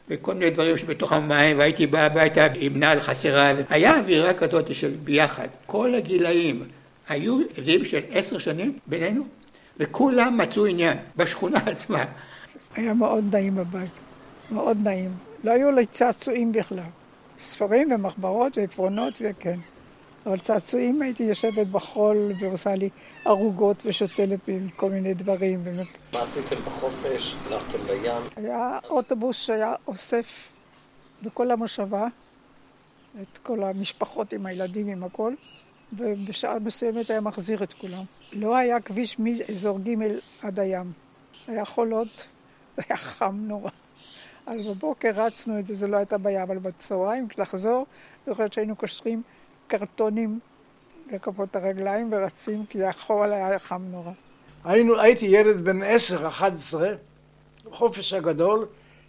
וכל 0.09 0.35
מיני 0.35 0.50
דברים 0.50 0.76
שבתוך 0.76 1.12
המים, 1.12 1.59
והייתי 1.59 1.87
בא 1.87 2.00
הביתה 2.00 2.47
עם 2.54 2.78
נעל 2.78 3.00
חסרה, 3.00 3.52
היה 3.68 3.99
אווירה 3.99 4.35
כזאת 4.35 4.75
של 4.75 4.90
ביחד. 5.04 5.49
כל 5.66 5.95
הגילאים 5.95 6.62
היו 7.09 7.38
הבדלים 7.59 7.85
של 7.85 8.00
עשר 8.11 8.38
שנים 8.38 8.78
בינינו, 8.87 9.38
וכולם 9.78 10.38
מצאו 10.38 10.66
עניין 10.66 10.99
בשכונה 11.16 11.58
עצמה. 11.58 12.04
היה 12.75 12.94
מאוד 12.94 13.25
נעים 13.37 13.54
בבית, 13.54 13.90
מאוד 14.50 14.76
נעים. 14.82 15.11
לא 15.44 15.52
היו 15.52 15.70
לי 15.70 15.87
צעצועים 15.87 16.52
בכלל. 16.52 16.82
ספרים 17.38 17.92
ומחברות 17.92 18.58
ועפרונות 18.58 19.14
וכן. 19.20 19.58
אבל 20.26 20.38
צעצועים 20.38 21.02
הייתי 21.02 21.23
יושבת 21.23 21.66
בחול 21.66 22.32
ועושה 22.40 22.75
לי 22.75 22.88
ערוגות 23.25 23.82
ושותלת 23.87 24.40
כל 24.76 24.90
מיני 24.90 25.14
דברים. 25.14 25.64
מה 26.12 26.23
עשיתם 26.23 26.56
בחופש? 26.56 27.37
הלכתם 27.47 27.78
לים? 27.87 28.23
היה 28.37 28.78
אוטובוס 28.90 29.37
שהיה 29.37 29.75
אוסף 29.87 30.49
בכל 31.23 31.50
המושבה 31.50 32.06
את 33.23 33.38
כל 33.38 33.62
המשפחות 33.62 34.32
עם 34.32 34.47
הילדים, 34.47 34.88
עם 34.88 35.04
הכל, 35.04 35.32
ובשעה 35.92 36.59
מסוימת 36.59 37.11
היה 37.11 37.21
מחזיר 37.21 37.62
את 37.62 37.73
כולם. 37.73 38.04
לא 38.33 38.57
היה 38.57 38.80
כביש 38.80 39.18
מאזור 39.18 39.78
ג' 39.78 39.95
עד 40.42 40.61
הים. 40.61 40.92
היה 41.47 41.64
חולות 41.64 42.26
והיה 42.78 42.97
חם 42.97 43.37
נורא. 43.40 43.71
אז 44.47 44.66
בבוקר 44.66 45.11
רצנו 45.14 45.59
את 45.59 45.66
זה, 45.66 45.75
זה 45.75 45.87
לא 45.87 45.97
הייתה 45.97 46.18
בעיה, 46.18 46.42
אבל 46.42 46.59
בצהריים, 46.59 47.28
כשלחזור, 47.28 47.87
אני 48.28 48.47
שהיינו 48.50 48.76
קושרים 48.76 49.23
קרטונים 49.66 50.38
לכפות 51.12 51.57
הרגליים 51.57 52.09
ורצים, 52.12 52.66
כי 52.66 52.85
החול 52.85 53.33
היה 53.33 53.59
חם 53.59 53.83
נורא. 53.90 54.12
היינו, 54.64 55.00
הייתי 55.00 55.26
ילד 55.26 55.61
בן 55.61 55.83
עשר, 55.83 56.28
אחת 56.28 56.52
עשרה, 56.52 56.90
בחופש 57.64 58.12
הגדול, 58.12 58.66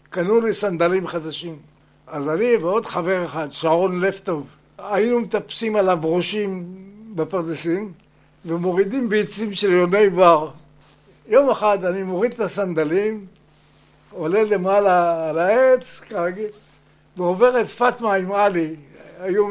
קנו 0.10 0.42
לי 0.42 0.54
סנדלים 0.54 1.08
חדשים. 1.08 1.60
אז 2.08 2.30
אני 2.30 2.58
ועוד 2.58 2.86
חבר 2.86 3.26
אחד, 3.26 3.50
שרון 3.50 4.00
לפטוב, 4.00 4.58
היינו 4.84 5.20
מטפסים 5.20 5.76
על 5.76 5.90
הברושים 5.90 6.76
בפרדסים 7.16 7.92
ומורידים 8.46 9.10
ביצים 9.10 9.54
של 9.54 9.72
יוני 9.72 10.10
בר. 10.10 10.50
יום 11.28 11.50
אחד 11.50 11.86
אני 11.86 12.04
מוריד 12.04 12.32
את 12.32 12.40
הסנדלים, 12.40 13.26
עולה 14.12 14.44
למעלה 14.44 15.30
על 15.30 15.38
העץ, 15.38 16.00
כרגיל, 16.00 16.48
ועובר 17.18 17.62
את 17.62 17.68
פטמה 17.68 18.14
עם 18.14 18.32
עלי, 18.32 18.76
היו 19.20 19.46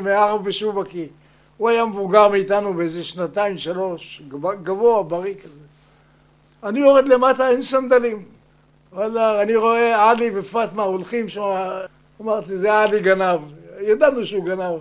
מהר 0.00 0.36
בשובקי. 0.36 1.06
הוא 1.56 1.68
היה 1.68 1.84
מבוגר 1.84 2.28
מאיתנו 2.28 2.74
באיזה 2.74 3.04
שנתיים, 3.04 3.58
שלוש, 3.58 4.22
גבוה, 4.62 5.02
בריא 5.02 5.34
כזה. 5.34 5.60
אני 6.64 6.80
יורד 6.80 7.06
למטה, 7.06 7.50
אין 7.50 7.62
סנדלים. 7.62 8.24
וואלה, 8.92 9.42
אני 9.42 9.56
רואה 9.56 10.10
עלי 10.10 10.30
ופטמה 10.34 10.82
הולכים 10.82 11.28
שם, 11.28 11.42
אמרתי, 12.20 12.58
זה 12.58 12.74
עלי 12.74 13.00
גנב. 13.00 13.40
ידענו 13.82 14.26
שהוא 14.26 14.44
גנב. 14.44 14.80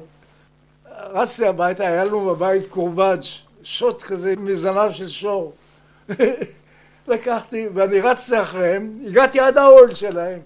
רצתי 1.00 1.46
הביתה, 1.48 1.88
היה 1.88 2.05
לנו 2.05 2.25
בבית 2.25 2.67
קורבג', 2.70 3.22
שוט 3.64 4.01
כזה 4.01 4.33
מזנב 4.37 4.92
של 4.92 5.07
שור. 5.07 5.53
לקחתי, 7.07 7.68
ואני 7.74 8.01
רצתי 8.01 8.42
אחריהם, 8.42 9.00
הגעתי 9.07 9.40
עד 9.40 9.57
האוהל 9.57 9.94
שלהם. 9.94 10.40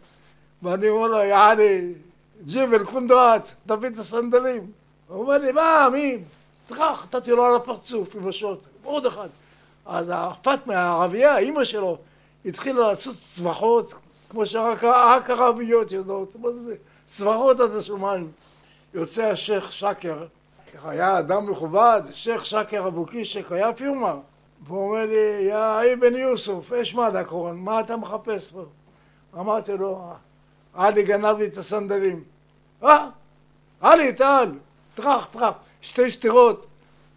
ואני 0.63 0.89
אומר 0.89 1.07
לו, 1.07 1.17
יעני, 1.17 1.93
ג'יבל, 2.45 2.85
קונדרט, 2.85 3.51
תביא 3.65 3.89
את 3.89 3.97
הסנדלים. 3.97 4.71
הוא 5.07 5.21
אומר 5.21 5.37
לי, 5.37 5.51
מה, 5.51 5.87
מי? 5.91 6.17
טראח, 6.67 7.05
נתתי 7.05 7.31
לו 7.31 7.45
על 7.45 7.55
הפרצוף 7.55 8.15
עם 8.15 8.27
השוט, 8.27 8.65
עוד 8.83 9.05
אחד. 9.05 9.27
אז 9.85 10.11
הפטמה, 10.15 10.75
הערבייה, 10.75 11.37
אימא 11.37 11.63
שלו, 11.63 11.97
התחילה 12.45 12.87
לעשות 12.87 13.15
צווחות, 13.15 13.93
כמו 14.29 14.45
שרק 14.45 14.83
ערביות 15.29 15.91
יודעות, 15.91 16.35
מה 16.41 16.51
זה? 16.51 16.75
צווחות 17.05 17.59
עד 17.59 17.75
השמיים. 17.75 18.31
יוצא 18.93 19.23
השייח' 19.23 19.71
שקר, 19.71 20.25
היה 20.85 21.19
אדם 21.19 21.51
מכובד, 21.51 22.01
שייח' 22.13 22.45
שקר 22.45 22.87
אבו 22.87 23.05
קישק, 23.05 23.51
היה 23.51 23.73
פירמה. 23.73 24.15
והוא 24.67 24.89
אומר 24.89 25.05
לי, 25.05 25.49
יא 25.49 25.93
אבן 25.93 26.15
יוסוף, 26.15 26.73
אש 26.73 26.95
מה 26.95 27.09
לקורן, 27.09 27.57
מה 27.57 27.79
אתה 27.79 27.97
מחפש 27.97 28.51
פה? 28.51 28.65
אמרתי 29.39 29.71
לו, 29.71 30.13
עלי 30.73 31.03
גנב 31.03 31.37
לי 31.37 31.45
את 31.45 31.57
הסנדלים. 31.57 32.23
אה, 32.83 33.07
עלי, 33.81 34.13
טל, 34.13 34.51
טראח, 34.95 35.27
טראח, 35.31 35.53
שתי 35.81 36.09
שטירות, 36.09 36.65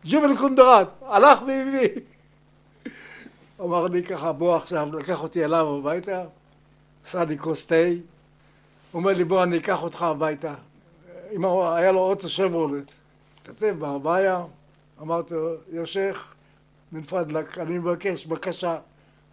ג'יבל 0.05 0.37
קונדרט, 0.37 0.89
הלך 1.03 1.43
והביא. 1.43 1.89
אמר 3.61 3.87
לי 3.87 4.03
ככה, 4.03 4.33
בוא 4.33 4.57
עכשיו, 4.57 4.97
לקח 4.99 5.23
אותי 5.23 5.45
אליו 5.45 5.77
הביתה, 5.77 6.25
עשה 7.05 7.25
לי 7.25 7.39
כוס 7.39 7.67
תה, 7.67 7.75
אומר 8.95 9.13
לי, 9.13 9.25
בוא, 9.25 9.43
אני 9.43 9.59
אקח 9.59 9.83
אותך 9.83 10.03
הביתה. 10.03 10.55
היה 11.51 11.93
לו 11.93 12.01
אוטו 12.01 12.29
שברולט. 12.29 12.93
כתב 13.45 13.75
בהרבעיה, 13.79 14.43
אמרתי 15.01 15.35
לו, 15.35 15.55
יושך, 15.73 16.35
בנפרד 16.93 17.33
לק, 17.33 17.59
אני 17.59 17.79
מבקש, 17.79 18.27
בבקשה, 18.27 18.79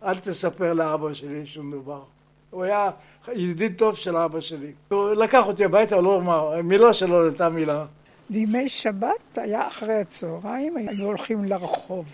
אל 0.03 0.19
תספר 0.19 0.73
לאבא 0.73 1.13
שלי 1.13 1.45
שום 1.45 1.71
דבר. 1.71 2.03
הוא 2.49 2.63
היה 2.63 2.91
ידיד 3.33 3.77
טוב 3.77 3.95
של 3.95 4.17
אבא 4.17 4.41
שלי. 4.41 4.71
הוא 4.89 5.09
לקח 5.09 5.45
אותי 5.45 5.65
הביתה, 5.65 6.01
לא 6.01 6.17
אמר, 6.17 6.61
מילה 6.61 6.93
שלו 6.93 7.25
הייתה 7.25 7.49
מילה. 7.49 7.85
בימי 8.29 8.69
שבת 8.69 9.37
היה 9.37 9.67
אחרי 9.67 10.01
הצהריים, 10.01 10.77
היו 10.77 11.05
הולכים 11.05 11.45
לרחוב. 11.45 12.11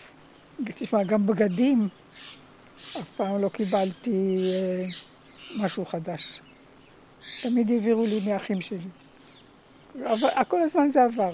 תשמע, 0.66 1.04
גם 1.04 1.26
בגדים, 1.26 1.88
אף 3.02 3.10
פעם 3.18 3.42
לא 3.42 3.50
קיבלתי 3.50 4.52
אה, 4.54 4.86
משהו 5.64 5.86
חדש. 5.86 6.42
תמיד 7.42 7.72
העבירו 7.72 8.06
לי 8.06 8.20
מהאחים 8.26 8.62
שלי. 8.62 8.90
אבל 10.06 10.30
כל 10.48 10.62
הזמן 10.62 10.90
זה 10.90 11.04
עבר. 11.04 11.32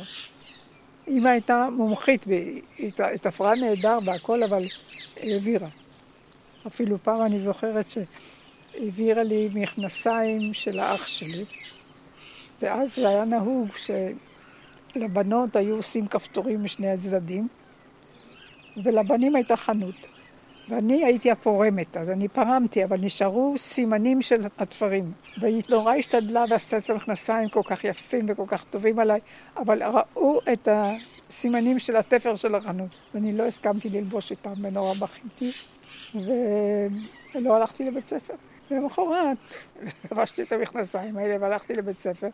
אמא 1.08 1.30
הייתה 1.30 1.68
מומחית, 1.72 2.26
היא 2.78 2.90
תפרה 3.22 3.56
נהדר 3.56 4.00
והכל, 4.06 4.44
אבל 4.44 4.64
העבירה. 5.18 5.68
אפילו 6.68 7.04
פעם 7.04 7.22
אני 7.22 7.40
זוכרת 7.40 7.86
שהעבירה 7.92 9.24
לי 9.24 9.50
מכנסיים 9.54 10.54
של 10.54 10.80
האח 10.80 11.08
שלי, 11.08 11.46
ואז 12.62 12.96
זה 12.96 13.10
היה 13.10 13.26
נהוג 13.26 13.68
שלבנות 14.96 15.56
היו 15.56 15.76
עושים 15.76 16.08
כפתורים 16.08 16.64
משני 16.64 16.90
הצדדים, 16.90 17.48
ולבנים 18.84 19.36
הייתה 19.36 19.56
חנות. 19.56 20.08
ואני 20.70 21.06
הייתי 21.06 21.32
הפורמת, 21.32 21.98
אז 21.98 22.10
אני 22.10 22.28
פרמתי, 22.28 22.84
אבל 22.84 22.98
נשארו 23.00 23.56
סימנים 23.58 24.22
של 24.22 24.42
התפרים. 24.58 25.12
והיא 25.40 25.62
נורא 25.70 25.96
השתדלה 25.96 26.44
ועשתה 26.50 26.78
את 26.78 26.90
המכנסיים 26.90 27.50
כל 27.50 27.62
כך 27.66 27.84
יפים 27.84 28.26
וכל 28.28 28.44
כך 28.48 28.64
טובים 28.64 29.00
עליי, 29.00 29.20
אבל 29.58 29.84
ראו 29.84 30.40
את 30.54 30.68
הסימנים 30.72 31.80
של 31.80 31.96
התפר 31.96 32.36
של 32.36 32.56
החנות. 32.56 32.96
ואני 33.14 33.38
לא 33.38 33.44
הסכמתי 33.44 33.90
ללבוש 33.90 34.32
איתם, 34.32 34.54
ונורא 34.62 34.94
בכיתי, 34.94 35.52
ולא 37.36 37.56
הלכתי 37.56 37.84
לבית 37.84 38.08
ספר. 38.08 38.34
ולמחרת 38.72 39.56
לבשתי 40.12 40.42
את 40.42 40.52
המכנסיים 40.52 41.18
האלה 41.18 41.36
והלכתי 41.40 41.76
לבית 41.76 42.00
ספר, 42.00 42.30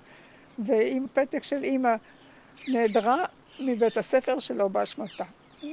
ועם 0.60 1.06
פתק 1.14 1.44
של 1.44 1.64
אימא 1.64 1.96
נעדרה 2.68 3.26
מבית 3.60 3.98
הספר 3.98 4.40
שלו 4.40 4.70
באשמתה. 4.70 5.24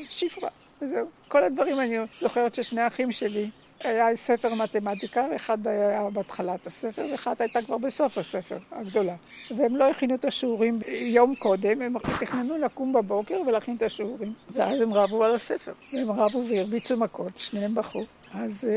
שפרה. 0.08 0.50
וזהו. 0.82 1.06
כל 1.28 1.44
הדברים 1.44 1.80
אני 1.80 1.98
זוכרת 2.20 2.54
ששני 2.54 2.80
האחים 2.80 3.12
שלי, 3.12 3.50
היה 3.84 4.16
ספר 4.16 4.54
מתמטיקה, 4.54 5.36
אחד 5.36 5.66
היה 5.66 6.08
בהתחלת 6.12 6.66
הספר, 6.66 7.02
ואחד 7.12 7.34
הייתה 7.38 7.62
כבר 7.62 7.78
בסוף 7.78 8.18
הספר, 8.18 8.58
הגדולה. 8.72 9.14
והם 9.56 9.76
לא 9.76 9.90
הכינו 9.90 10.14
את 10.14 10.24
השיעורים 10.24 10.78
יום 10.88 11.34
קודם, 11.34 11.82
הם 11.82 11.98
תכננו 11.98 12.58
לקום 12.58 12.92
בבוקר 12.92 13.40
ולהכין 13.46 13.76
את 13.76 13.82
השיעורים. 13.82 14.32
ואז 14.52 14.80
הם 14.80 14.94
רבו 14.94 15.24
על 15.24 15.34
הספר. 15.34 15.72
והם 15.92 16.10
רבו 16.10 16.44
והרביצו 16.48 16.96
מכות, 16.96 17.38
שניהם 17.38 17.74
בכו. 17.74 18.04
אז 18.34 18.68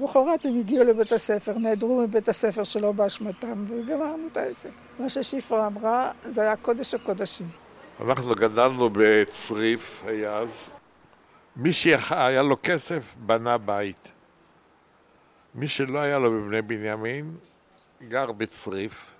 למחרת 0.00 0.44
הם 0.44 0.58
הגיעו 0.60 0.84
לבית 0.84 1.12
הספר, 1.12 1.58
נעדרו 1.58 2.00
מבית 2.00 2.28
הספר 2.28 2.64
שלא 2.64 2.92
באשמתם, 2.92 3.64
וגמרנו 3.68 4.28
את 4.32 4.36
העסק. 4.36 4.70
מה 4.98 5.08
ששפרה 5.08 5.66
אמרה, 5.66 6.10
זה 6.28 6.42
היה 6.42 6.56
קודש 6.56 6.94
הקודשים. 6.94 7.46
אנחנו 8.00 8.34
גדלנו 8.34 8.90
בצריף, 8.92 10.02
היה 10.06 10.32
אז. 10.32 10.70
מי 11.56 11.72
שהיה 11.72 12.42
לו 12.42 12.56
כסף, 12.62 13.16
בנה 13.18 13.58
בית. 13.58 14.12
מי 15.54 15.68
שלא 15.68 15.98
היה 15.98 16.18
לו 16.18 16.30
בבני 16.30 16.62
בנימין, 16.62 17.36
גר 18.08 18.32
בצריף, 18.32 19.10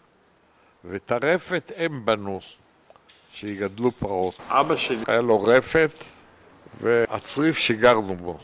וטרפת 0.84 1.72
הם 1.76 2.04
בנו, 2.04 2.40
שיגדלו 3.30 3.90
פרות. 3.90 4.34
אבא 4.48 4.76
שלי 4.76 5.04
היה 5.08 5.20
לו 5.20 5.42
רפת, 5.42 5.90
והצריף 6.80 7.58
שגרנו 7.58 8.16
בו. 8.16 8.38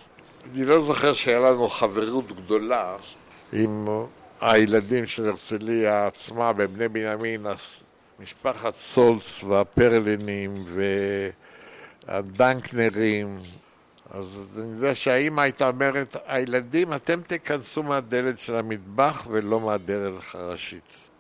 אני 0.53 0.65
לא 0.65 0.83
זוכר 0.83 1.13
שהיה 1.13 1.39
לנו 1.39 1.69
חברות 1.69 2.33
גדולה 2.33 2.97
עם 3.53 3.89
הילדים 4.41 5.07
של 5.07 5.25
הרצליה 5.29 6.07
עצמה 6.07 6.53
בבני 6.53 6.89
בנימין, 6.89 7.47
משפחת 8.21 8.75
סולץ 8.75 9.45
והפרלינים 9.45 10.55
והדנקנרים. 12.07 13.39
אז 14.13 14.61
אני 14.63 14.75
יודע 14.77 14.95
שהאימא 14.95 15.41
הייתה 15.41 15.69
אומרת, 15.69 16.17
הילדים, 16.27 16.95
אתם 16.95 17.21
תיכנסו 17.27 17.83
מהדלת 17.83 18.39
של 18.39 18.57
המטבח 18.57 19.27
ולא 19.31 19.61
מהדלת 19.61 20.23
הראשית. 20.35 21.11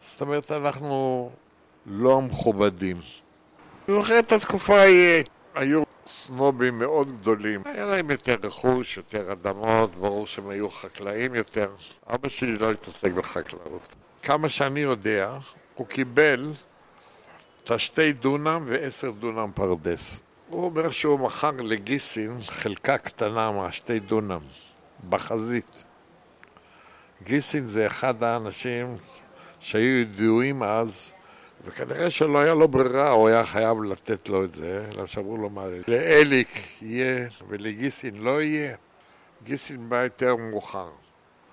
זאת 0.00 0.20
אומרת, 0.20 0.52
אנחנו 0.52 1.30
לא 1.86 2.22
מכובדים. 2.22 3.00
אני 3.88 3.96
זוכר 3.96 4.18
את 4.18 4.32
התקופה 4.32 4.80
ההיא, 4.80 5.24
היו 5.54 5.82
סנובים 6.06 6.78
מאוד 6.78 7.20
גדולים. 7.20 7.62
היה 7.64 7.84
להם 7.84 8.10
יותר 8.10 8.36
רכוש, 8.42 8.96
יותר 8.96 9.32
אדמות, 9.32 9.94
ברור 9.94 10.26
שהם 10.26 10.48
היו 10.48 10.70
חקלאים 10.70 11.34
יותר. 11.34 11.70
אבא 12.06 12.28
שלי 12.28 12.56
לא 12.56 12.72
התעסק 12.72 13.12
בחקלאות. 13.12 13.94
כמה 14.22 14.48
שאני 14.48 14.80
יודע, 14.80 15.38
הוא 15.74 15.86
קיבל 15.86 16.52
את 17.64 17.70
השתי 17.70 18.12
דונם 18.12 18.62
ועשר 18.66 19.10
דונם 19.10 19.50
פרדס. 19.54 20.22
הוא 20.52 20.64
אומר 20.64 20.90
שהוא 20.90 21.20
מכר 21.20 21.50
לגיסין 21.50 22.42
חלקה 22.42 22.98
קטנה 22.98 23.50
מהשתי 23.50 24.00
דונם, 24.00 24.40
בחזית. 25.08 25.84
גיסין 27.22 27.66
זה 27.66 27.86
אחד 27.86 28.22
האנשים 28.22 28.96
שהיו 29.60 29.98
ידועים 29.98 30.62
אז 30.62 31.12
וכנראה 31.64 32.10
שלא 32.10 32.38
היה 32.38 32.54
לו 32.54 32.68
ברירה, 32.68 33.10
הוא 33.10 33.28
היה 33.28 33.44
חייב 33.44 33.82
לתת 33.82 34.28
לו 34.28 34.44
את 34.44 34.54
זה, 34.54 34.90
למה 34.92 35.06
שאמרו 35.06 35.36
לו 35.36 35.50
מה, 35.50 35.64
לאליק 35.88 36.82
יהיה 36.82 37.28
ולגיסין 37.48 38.16
לא 38.16 38.42
יהיה. 38.42 38.76
גיסין 39.44 39.88
בא 39.88 40.04
יותר 40.04 40.36
מאוחר. 40.36 40.88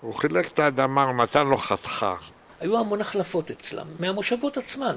הוא 0.01 0.13
חילק 0.13 0.47
את 0.47 0.59
האדמה, 0.59 1.12
נתן 1.12 1.47
לו 1.47 1.57
חתיכה. 1.57 2.15
היו 2.59 2.79
המון 2.79 3.01
החלפות 3.01 3.51
אצלם, 3.51 3.88
מהמושבות 3.99 4.57
עצמן. 4.57 4.95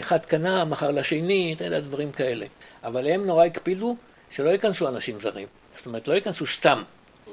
אחד 0.00 0.24
קנה, 0.24 0.64
מכר 0.64 0.90
לשני, 0.90 1.56
יודע, 1.60 1.80
דברים 1.80 2.12
כאלה. 2.12 2.46
אבל 2.84 3.06
הם 3.06 3.26
נורא 3.26 3.44
הקפידו 3.44 3.96
שלא 4.30 4.50
ייכנסו 4.50 4.88
אנשים 4.88 5.20
זרים. 5.20 5.48
זאת 5.76 5.86
אומרת, 5.86 6.08
לא 6.08 6.14
ייכנסו 6.14 6.46
סתם, 6.46 6.82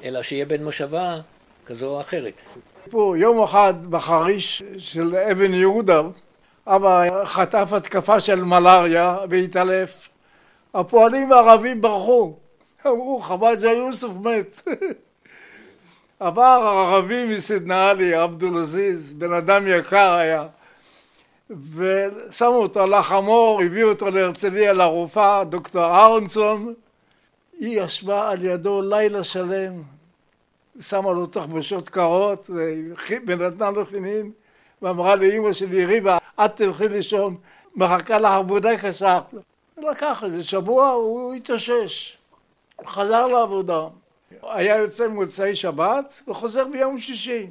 אלא 0.04 0.24
שיהיה 0.24 0.46
בן 0.46 0.64
מושבה 0.64 1.20
כזו 1.66 1.88
או 1.96 2.02
אחרת. 2.02 2.42
פה 2.90 3.14
יום 3.18 3.44
אחד 3.44 3.86
בחריש 3.86 4.64
של 4.78 5.16
אבן 5.16 5.54
יהודה 5.54 6.02
אבא 6.68 7.26
חטף 7.26 7.74
התקפה 7.74 8.20
של 8.20 8.44
מלאריה 8.44 9.18
והתעלף. 9.30 10.10
הפועלים 10.74 11.32
הערבים 11.32 11.82
ברחו. 11.82 12.34
אמרו, 12.88 13.20
חבג'ה 13.20 13.72
יוסף 13.72 14.08
מת. 14.24 14.62
עבר 16.20 16.88
ערבי 16.92 17.26
מסדנאלי, 17.26 18.16
עבדול 18.16 18.58
עזיז, 18.58 19.14
בן 19.14 19.34
אדם 19.34 19.68
יקר 19.68 20.14
היה. 20.14 20.48
ושמו 21.50 22.48
אותו 22.48 22.82
על 22.82 22.94
החמור, 22.94 23.62
הביאו 23.62 23.90
אותו 23.90 24.10
להרצליה 24.10 24.74
לרופאה, 24.74 25.44
דוקטור 25.44 25.82
אהרונסון. 25.82 26.74
היא 27.60 27.82
ישבה 27.82 28.32
על 28.32 28.46
ידו 28.46 28.82
לילה 28.82 29.24
שלם, 29.24 29.84
שמה 30.82 31.12
לו 31.12 31.26
תחבושות 31.26 31.90
קרות 31.90 32.50
ונתנה 33.28 33.72
לו 33.72 33.86
חינין. 33.86 34.32
ואמרה 34.82 35.16
לאימא 35.16 35.54
שלי, 35.54 35.86
ריבה, 35.86 36.18
את 36.46 36.56
תלכי 36.56 36.88
לישון, 36.88 37.36
מחכה 37.76 38.20
לך 38.20 38.32
עבודה 38.32 38.78
קשה. 38.78 39.20
לקח 39.78 40.24
איזה 40.24 40.44
שבוע, 40.44 40.90
הוא 40.90 41.34
התאושש, 41.34 42.18
חזר 42.86 43.28
לעבודה. 43.28 43.88
היה 44.44 44.78
יוצא 44.78 45.08
מוצאי 45.08 45.56
שבת 45.56 46.24
וחוזר 46.28 46.66
ביום 46.72 47.00
שישי. 47.00 47.48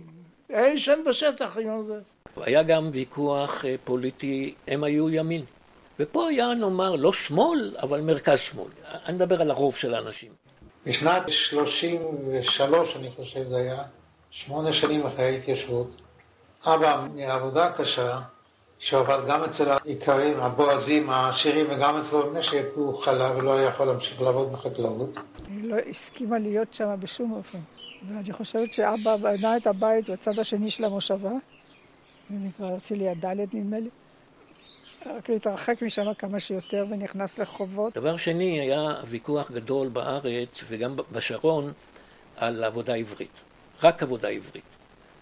היה 0.48 0.68
ישן 0.68 0.98
בשטח 1.06 1.56
עם 1.56 1.82
זה. 1.82 2.00
היה 2.44 2.62
גם 2.62 2.90
ויכוח 2.92 3.64
אה, 3.64 3.74
פוליטי, 3.84 4.54
הם 4.66 4.84
היו 4.84 5.10
ימין. 5.10 5.44
ופה 6.00 6.28
היה 6.28 6.54
נאמר 6.54 6.96
לא 6.96 7.12
שמאל, 7.12 7.76
אבל 7.82 8.00
מרכז 8.00 8.38
שמאל. 8.38 8.70
אני 9.06 9.16
מדבר 9.16 9.42
על 9.42 9.50
הרוב 9.50 9.76
של 9.76 9.94
האנשים. 9.94 10.32
בשנת 10.86 11.28
33, 11.28 12.96
אני 12.96 13.10
חושב 13.16 13.48
זה 13.48 13.56
היה, 13.56 13.82
שמונה 14.30 14.72
שנים 14.72 15.06
אחרי 15.06 15.24
ההתיישבות, 15.24 15.90
אבא 16.66 17.06
מעבודה 17.14 17.72
קשה, 17.72 18.20
שעבד 18.78 19.18
גם 19.28 19.44
אצל 19.44 19.70
האיכרים, 19.70 20.40
הבועזים, 20.40 21.10
העשירים, 21.10 21.66
וגם 21.70 21.96
אצלו 21.96 22.30
במשק, 22.30 22.64
הוא 22.74 23.02
חלה 23.02 23.36
ולא 23.36 23.58
היה 23.58 23.68
יכול 23.68 23.86
להמשיך 23.86 24.22
לעבוד 24.22 24.52
בחקלאות. 24.52 25.18
היא 25.48 25.70
לא 25.70 25.76
הסכימה 25.90 26.38
להיות 26.38 26.74
שם 26.74 26.94
בשום 27.00 27.32
אופן. 27.32 27.58
ואני 28.08 28.32
חושבת 28.32 28.72
שאבא 28.72 29.16
בנה 29.16 29.56
את 29.56 29.66
הבית 29.66 30.10
בצד 30.10 30.38
השני 30.38 30.70
של 30.70 30.84
המושבה, 30.84 31.30
נקרא 32.30 32.66
הרצליה 32.66 33.14
ד' 33.14 33.54
נדמה 33.54 33.78
לי. 33.78 33.88
רק 35.06 35.28
להתרחק 35.28 35.82
משם 35.82 36.14
כמה 36.14 36.40
שיותר 36.40 36.86
ונכנס 36.90 37.38
לחובות. 37.38 37.94
דבר 37.94 38.16
שני, 38.16 38.60
היה 38.60 38.94
ויכוח 39.06 39.50
גדול 39.50 39.88
בארץ 39.88 40.64
וגם 40.68 40.96
בשרון 41.12 41.72
על 42.36 42.64
עבודה 42.64 42.94
עברית. 42.94 43.44
רק 43.82 44.02
עבודה 44.02 44.28
עברית. 44.28 44.64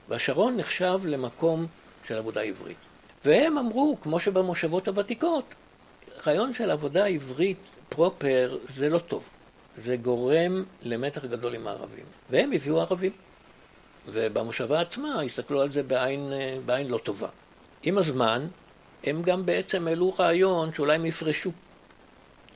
והשרון 0.08 0.56
נחשב 0.56 1.00
למקום 1.04 1.66
של 2.08 2.16
עבודה 2.18 2.40
עברית. 2.40 2.76
והם 3.24 3.58
אמרו, 3.58 3.96
כמו 4.00 4.20
שבמושבות 4.20 4.88
הוותיקות, 4.88 5.54
רעיון 6.26 6.54
של 6.54 6.70
עבודה 6.70 7.06
עברית 7.06 7.58
פרופר 7.88 8.58
זה 8.68 8.88
לא 8.88 8.98
טוב. 8.98 9.28
זה 9.76 9.96
גורם 9.96 10.64
למתח 10.82 11.24
גדול 11.24 11.54
עם 11.54 11.66
הערבים. 11.66 12.04
והם 12.30 12.52
הביאו 12.52 12.80
ערבים. 12.80 13.12
ובמושבה 14.08 14.80
עצמה 14.80 15.22
הסתכלו 15.22 15.60
על 15.60 15.70
זה 15.70 15.82
בעין, 15.82 16.32
בעין 16.66 16.88
לא 16.88 16.98
טובה. 16.98 17.28
עם 17.82 17.98
הזמן, 17.98 18.46
הם 19.04 19.22
גם 19.22 19.46
בעצם 19.46 19.88
העלו 19.88 20.14
רעיון 20.18 20.72
שאולי 20.72 20.94
הם 20.94 21.06
יפרשו. 21.06 21.52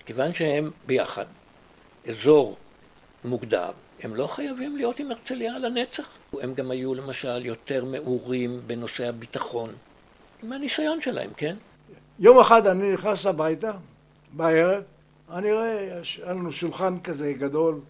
כיוון 0.06 0.32
שהם 0.32 0.70
ביחד, 0.86 1.24
אזור 2.08 2.56
מוגדר, 3.24 3.70
הם 4.02 4.16
לא 4.16 4.26
חייבים 4.26 4.76
להיות 4.76 4.98
עם 4.98 5.10
הרצליה 5.10 5.58
לנצח. 5.58 6.08
הם 6.40 6.54
גם 6.54 6.70
היו 6.70 6.94
למשל 6.94 7.46
יותר 7.46 7.84
מעורים 7.84 8.60
בנושא 8.66 9.08
הביטחון, 9.08 9.72
עם 10.42 10.52
הניסיון 10.52 11.00
שלהם, 11.00 11.30
כן? 11.36 11.56
יום 12.18 12.38
אחד 12.38 12.66
אני 12.66 12.92
נכנס 12.92 13.26
הביתה, 13.26 13.72
בערב, 14.32 14.82
אני 15.32 15.52
רואה, 15.52 15.98
יש 16.00 16.20
לנו 16.26 16.52
שולחן 16.52 17.00
כזה 17.00 17.32
גדול. 17.32 17.80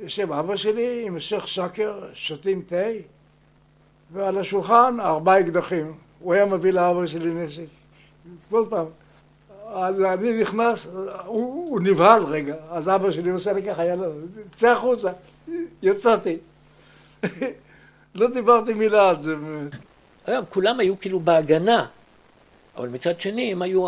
יושב 0.00 0.32
אבא 0.32 0.56
שלי 0.56 1.06
עם 1.06 1.20
שייח' 1.20 1.46
שקר, 1.46 2.00
שותים 2.14 2.62
תה, 2.66 2.76
ועל 4.12 4.38
השולחן 4.38 4.96
ארבעה 5.00 5.40
אקדחים. 5.40 5.92
הוא 6.18 6.34
היה 6.34 6.44
מביא 6.44 6.70
לאבא 6.70 7.06
שלי 7.06 7.30
נשק. 7.34 7.62
כל 8.50 8.64
פעם. 8.70 8.86
אז 9.72 10.00
אני 10.00 10.40
נכנס, 10.40 10.86
הוא, 11.26 11.70
הוא 11.70 11.80
נבהל 11.80 12.24
רגע, 12.24 12.54
אז 12.70 12.88
אבא 12.88 13.10
שלי 13.10 13.30
עושה 13.30 13.52
לי 13.52 13.62
ככה, 13.62 13.84
יאללה, 13.84 14.06
צא 14.54 14.70
החוצה. 14.70 15.10
יצאתי. 15.82 16.36
לא 18.14 18.30
דיברתי 18.30 18.74
מילה 18.74 19.08
על 19.08 19.20
זה. 19.20 19.36
אגב, 20.24 20.44
כולם 20.48 20.80
היו 20.80 20.98
כאילו 20.98 21.20
בהגנה, 21.20 21.86
אבל 22.80 22.88
מצד 22.88 23.20
שני 23.20 23.52
הם 23.52 23.62
היו 23.62 23.84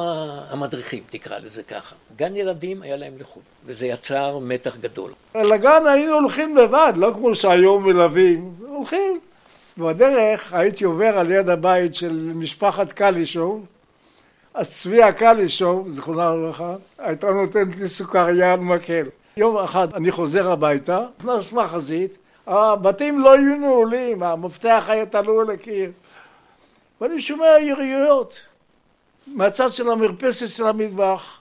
המדריכים, 0.51 1.03
תקרא 1.11 1.39
לזה 1.39 1.63
ככה. 1.63 1.95
גן 2.17 2.37
ילדים 2.37 2.83
היה 2.83 2.97
להם 2.97 3.13
לחוד, 3.19 3.43
וזה 3.65 3.87
יצר 3.87 4.39
מתח 4.39 4.77
גדול. 4.77 5.11
לגן 5.35 5.87
היינו 5.87 6.15
הולכים 6.15 6.57
לבד, 6.57 6.93
לא 6.97 7.11
כמו 7.15 7.35
שהיום 7.35 7.85
מלווים, 7.85 8.55
הולכים. 8.69 9.21
בדרך 9.79 10.53
הייתי 10.53 10.85
עובר 10.85 11.19
על 11.19 11.31
יד 11.31 11.49
הבית 11.49 11.95
של 11.95 12.33
משפחת 12.35 12.93
קלישוב, 12.93 13.67
אז 14.55 14.71
צביה 14.71 15.13
קלישוב, 15.13 15.89
זכרונה 15.89 16.31
לברכה, 16.31 16.75
הייתה 16.99 17.31
נותנת 17.31 17.77
לי 17.77 17.89
סוכריה 17.89 18.53
על 18.53 18.61
מקל. 18.61 19.07
יום 19.37 19.57
אחד 19.59 19.95
אני 19.95 20.11
חוזר 20.11 20.51
הביתה, 20.51 21.07
נכנס 21.19 21.53
מחזית, 21.53 22.19
הבתים 22.47 23.21
לא 23.21 23.33
היו 23.33 23.57
נעולים, 23.57 24.23
המפתח 24.23 24.85
היה 24.89 25.07
תלוי 25.07 25.39
על 25.41 25.51
הקיר. 25.51 25.91
ואני 27.01 27.21
שומע 27.21 27.47
יריות 27.61 28.52
מהצד 29.27 29.71
של 29.73 29.91
המרפסת 29.91 30.49
של 30.49 30.67
המטבח. 30.67 31.41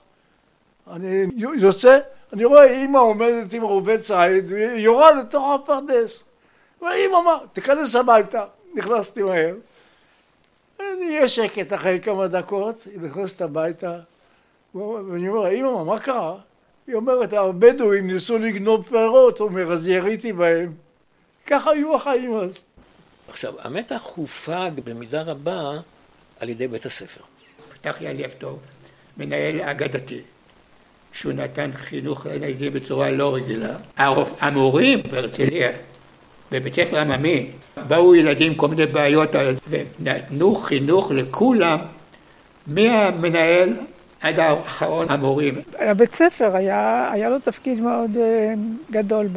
אני 0.91 1.25
יוצא, 1.37 1.99
אני 2.33 2.45
רואה 2.45 2.63
אימא 2.63 2.97
עומדת 2.97 3.53
עם 3.53 3.61
רובה 3.61 3.97
ציד, 3.97 4.51
והיא 4.51 4.83
יורה 4.83 5.11
לתוך 5.11 5.43
הפרדס. 5.55 6.23
ואימא 6.81 7.21
מה, 7.21 7.37
תיכנס 7.53 7.95
הביתה. 7.95 8.45
נכנסתי 8.73 9.23
מהר. 9.23 9.55
נהיה 10.79 11.29
שקט 11.29 11.73
אחרי 11.73 11.99
כמה 11.99 12.27
דקות, 12.27 12.87
היא 12.91 12.99
נכנסת 12.99 13.41
הביתה, 13.41 13.99
ואני 14.75 15.29
אומר, 15.29 15.47
אימא, 15.47 15.83
מה 15.83 15.99
קרה? 15.99 16.37
היא 16.87 16.95
אומרת, 16.95 17.33
הבדואים 17.33 18.07
ניסו 18.07 18.37
לגנוב 18.37 18.85
פירות, 18.85 19.39
אומר, 19.39 19.71
אז 19.71 19.87
יריתי 19.87 20.33
בהם. 20.33 20.73
ככה 21.47 21.71
היו 21.71 21.95
החיים 21.95 22.37
אז. 22.37 22.65
עכשיו, 23.29 23.53
המתח 23.59 24.01
הופג 24.15 24.71
במידה 24.83 25.21
רבה 25.21 25.71
על 26.39 26.49
ידי 26.49 26.67
בית 26.67 26.85
הספר. 26.85 27.21
פתחיה 27.81 28.13
לב 28.13 28.31
טוב, 28.39 28.59
מנהל 29.17 29.61
אגדתי. 29.61 30.21
שהוא 31.13 31.33
נתן 31.33 31.69
חינוך 31.73 32.25
לילדים 32.25 32.73
בצורה 32.73 33.11
לא 33.11 33.35
רגילה. 33.35 33.75
המורים 34.39 34.99
בהרצליה, 35.11 35.71
בבית 36.51 36.73
ספר 36.73 36.99
עממי, 36.99 37.47
באו 37.87 38.15
ילדים 38.15 38.51
עם 38.51 38.57
כל 38.57 38.67
מיני 38.67 38.85
בעיות 38.85 39.29
ונתנו 39.69 40.55
חינוך 40.55 41.11
לכולם, 41.11 41.79
מהמנהל 42.67 43.73
עד 44.21 44.39
האחרון 44.39 45.05
המורים. 45.09 45.55
הבית 45.79 46.15
ספר 46.15 46.55
היה, 46.55 47.09
היה 47.13 47.29
לו 47.29 47.39
תפקיד 47.39 47.81
מאוד 47.81 48.17
אה, 48.17 48.53
גדול 48.91 49.27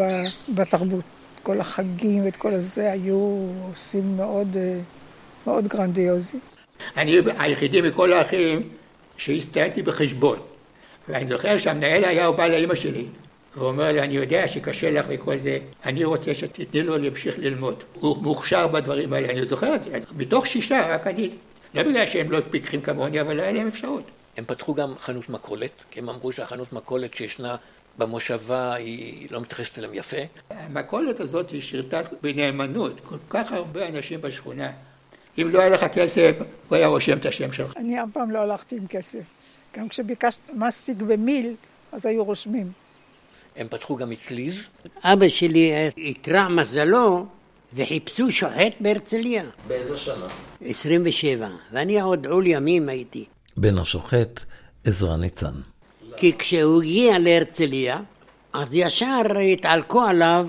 בתרבות. 0.49 1.05
כל 1.43 1.61
החגים 1.61 2.25
ואת 2.25 2.37
כל 2.37 2.53
הזה 2.53 2.93
היו 2.93 3.47
עושים 3.71 4.17
מאוד, 4.17 4.57
אה, 4.57 4.79
מאוד 5.47 5.69
גרנדיוזי. 5.69 6.39
אני 6.97 7.19
היחידי 7.39 7.81
מכל 7.81 8.13
האחים 8.13 8.69
שהסתייגתי 9.17 9.83
בחשבון. 9.83 10.39
ואני 11.09 11.27
זוכר 11.27 11.59
שהמנהל 11.59 12.05
היה, 12.05 12.31
בא 12.31 12.47
לאימא 12.47 12.75
שלי, 12.75 13.07
והוא 13.57 13.69
אומר 13.69 13.93
לה, 13.93 14.05
אני 14.05 14.15
יודע 14.15 14.49
שקשה 14.49 14.91
לך 14.91 15.07
וכל 15.09 15.39
זה, 15.39 15.59
אני 15.85 16.05
רוצה 16.05 16.35
שתתני 16.35 16.83
לו 16.83 16.99
להמשיך 16.99 17.39
ללמוד. 17.39 17.85
הוא 17.95 18.17
מוכשר 18.23 18.67
בדברים 18.67 19.13
האלה, 19.13 19.29
אני 19.29 19.47
זוכר 19.47 19.75
את 19.75 19.85
זה. 19.85 19.99
מתוך 20.17 20.47
שישה, 20.47 20.95
רק 20.95 21.07
אני, 21.07 21.31
לא 21.75 21.83
בגלל 21.83 22.07
שהם 22.07 22.31
לא 22.31 22.39
פיקחים 22.51 22.81
כמוני, 22.81 23.21
אבל 23.21 23.41
היה 23.41 23.53
להם 23.53 23.67
אפשרות. 23.67 24.05
הם 24.37 24.45
פתחו 24.45 24.75
גם 24.75 24.95
חנות 25.01 25.29
מכולת, 25.29 25.85
כי 25.91 26.01
הם 26.01 26.09
אמרו 26.09 26.33
שהחנות 26.33 26.73
מכולת 26.73 27.15
שישנה 27.15 27.57
במושבה 27.99 28.75
היא 28.75 29.29
לא 29.31 29.41
מתייחסת 29.41 29.79
אליהם 29.79 29.95
יפה. 29.95 30.17
המכולת 30.51 31.21
הזאת 31.21 31.63
שירתה 31.63 32.01
בנאמנות 32.23 33.01
כל 33.05 33.17
כך 33.31 33.53
הרבה 33.53 33.89
אנשים 33.89 34.21
בשכונה. 34.21 34.71
אם 35.39 35.51
לא 35.51 35.61
היה 35.61 35.71
לך 35.71 35.85
כסף, 35.85 36.37
הוא 36.69 36.77
היה 36.77 36.87
רושם 36.87 37.19
את 37.19 37.27
השם 37.27 37.53
שלך. 37.53 37.73
אני 37.77 38.03
אף 38.03 38.09
פעם 38.13 38.31
לא 38.31 38.39
הלכתי 38.39 38.77
עם 38.77 38.87
כסף. 38.87 39.23
גם 39.77 39.89
כשביקשת 39.89 40.39
מסטיק 40.53 40.97
במיל, 40.97 41.55
אז 41.93 42.07
היו 42.07 42.25
רושמים. 42.25 42.73
הם 43.57 43.69
פתחו 43.69 43.97
גם 43.97 44.13
אצליז. 44.13 44.69
אבא 45.03 45.29
שלי 45.29 45.73
התרע 45.99 46.49
מזלו 46.49 47.27
וחיפשו 47.73 48.31
שוחט 48.31 48.73
בהרצליה. 48.81 49.45
באיזה 49.69 49.97
שנה? 49.97 50.27
27, 50.65 51.49
ואני 51.73 52.01
עוד 52.01 52.27
עול 52.27 52.47
ימים 52.47 52.89
הייתי. 52.89 53.25
בן 53.57 53.79
השוחט, 53.79 54.41
עזרא 54.85 55.17
ניצן. 55.17 55.53
כי 56.17 56.33
כשהוא 56.39 56.83
הגיע 56.83 57.19
להרצליה, 57.19 58.01
אז 58.53 58.75
ישר 58.75 59.39
התעלקו 59.53 60.03
עליו 60.03 60.49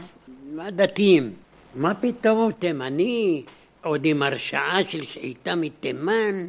הדתיים. 0.59 1.33
מה 1.75 1.93
פתאום 1.93 2.51
תימני, 2.51 3.43
עוד 3.85 4.05
עם 4.05 4.23
הרשעה 4.23 4.79
של 4.89 5.03
שחיטה 5.03 5.55
מתימן? 5.55 6.47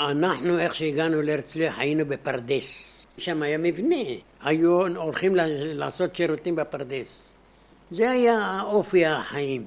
אנחנו, 0.00 0.58
איך 0.58 0.74
שהגענו 0.74 1.22
להרצליה, 1.22 1.72
היינו 1.76 2.06
בפרדס. 2.06 3.06
שם 3.18 3.42
היה 3.42 3.58
מבנה, 3.58 3.96
היו 4.42 4.86
הולכים 4.96 5.32
לעשות 5.74 6.16
שירותים 6.16 6.56
בפרדס. 6.56 7.32
זה 7.90 8.10
היה 8.10 8.60
אופי 8.62 9.06
החיים. 9.06 9.64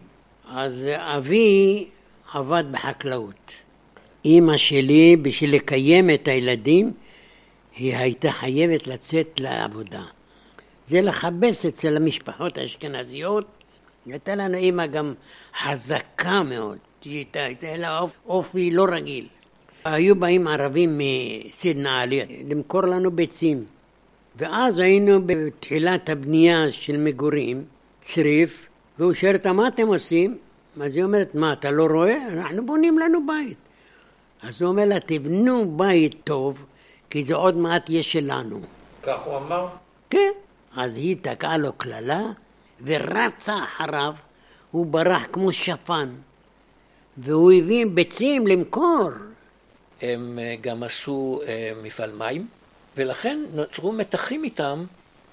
אז 0.49 0.73
אבי 0.95 1.87
עבד 2.33 2.63
בחקלאות. 2.71 3.53
אימא 4.25 4.57
שלי, 4.57 5.17
בשביל 5.21 5.55
לקיים 5.55 6.09
את 6.09 6.27
הילדים, 6.27 6.91
היא 7.75 7.95
הייתה 7.95 8.31
חייבת 8.31 8.87
לצאת 8.87 9.39
לעבודה. 9.39 10.03
זה 10.85 11.01
לכבס 11.01 11.65
אצל 11.65 11.97
המשפחות 11.97 12.57
האשכנזיות. 12.57 13.45
הייתה 14.05 14.35
לנו 14.35 14.57
אימא 14.57 14.85
גם 14.85 15.13
חזקה 15.63 16.43
מאוד, 16.43 16.77
הייתה 17.03 17.77
לה 17.77 17.99
אופי 18.27 18.71
לא 18.71 18.85
רגיל. 18.91 19.27
היו 19.85 20.15
באים 20.15 20.47
ערבים 20.47 20.97
מסידנא 20.97 22.01
עלי 22.01 22.43
למכור 22.49 22.81
לנו 22.81 23.11
ביצים. 23.11 23.65
ואז 24.35 24.79
היינו 24.79 25.19
בתחילת 25.25 26.09
הבנייה 26.09 26.71
של 26.71 26.97
מגורים, 26.97 27.63
צריף, 28.01 28.67
והוא 28.99 29.13
שואל 29.13 29.35
אותה, 29.35 29.53
מה 29.53 29.67
אתם 29.67 29.87
עושים? 29.87 30.37
אז 30.81 30.95
היא 30.95 31.03
אומרת, 31.03 31.35
מה, 31.35 31.53
אתה 31.53 31.71
לא 31.71 31.85
רואה? 31.85 32.27
אנחנו 32.31 32.65
בונים 32.65 32.99
לנו 32.99 33.27
בית. 33.27 33.57
אז 34.41 34.61
הוא 34.61 34.69
אומר 34.69 34.85
לה, 34.85 34.99
תבנו 34.99 35.77
בית 35.77 36.15
טוב, 36.23 36.65
כי 37.09 37.23
זה 37.23 37.35
עוד 37.35 37.57
מעט 37.57 37.89
יהיה 37.89 38.03
שלנו. 38.03 38.61
כך 39.03 39.21
הוא 39.25 39.37
אמר? 39.37 39.67
כן. 40.09 40.31
אז 40.75 40.95
היא 40.95 41.15
תקעה 41.21 41.57
לו 41.57 41.73
קללה, 41.73 42.21
ורצה 42.83 43.63
אחריו, 43.63 44.13
הוא 44.71 44.85
ברח 44.85 45.27
כמו 45.31 45.51
שפן. 45.51 46.09
והוא 47.17 47.51
הביא 47.51 47.85
ביצים 47.93 48.47
למכור. 48.47 49.09
הם 50.01 50.39
אה, 50.41 50.55
גם 50.61 50.83
עשו 50.83 51.39
אה, 51.47 51.71
מפעל 51.83 52.13
מים, 52.13 52.47
ולכן 52.97 53.39
נוצרו 53.53 53.91
מתחים 53.91 54.43
איתם, 54.43 54.85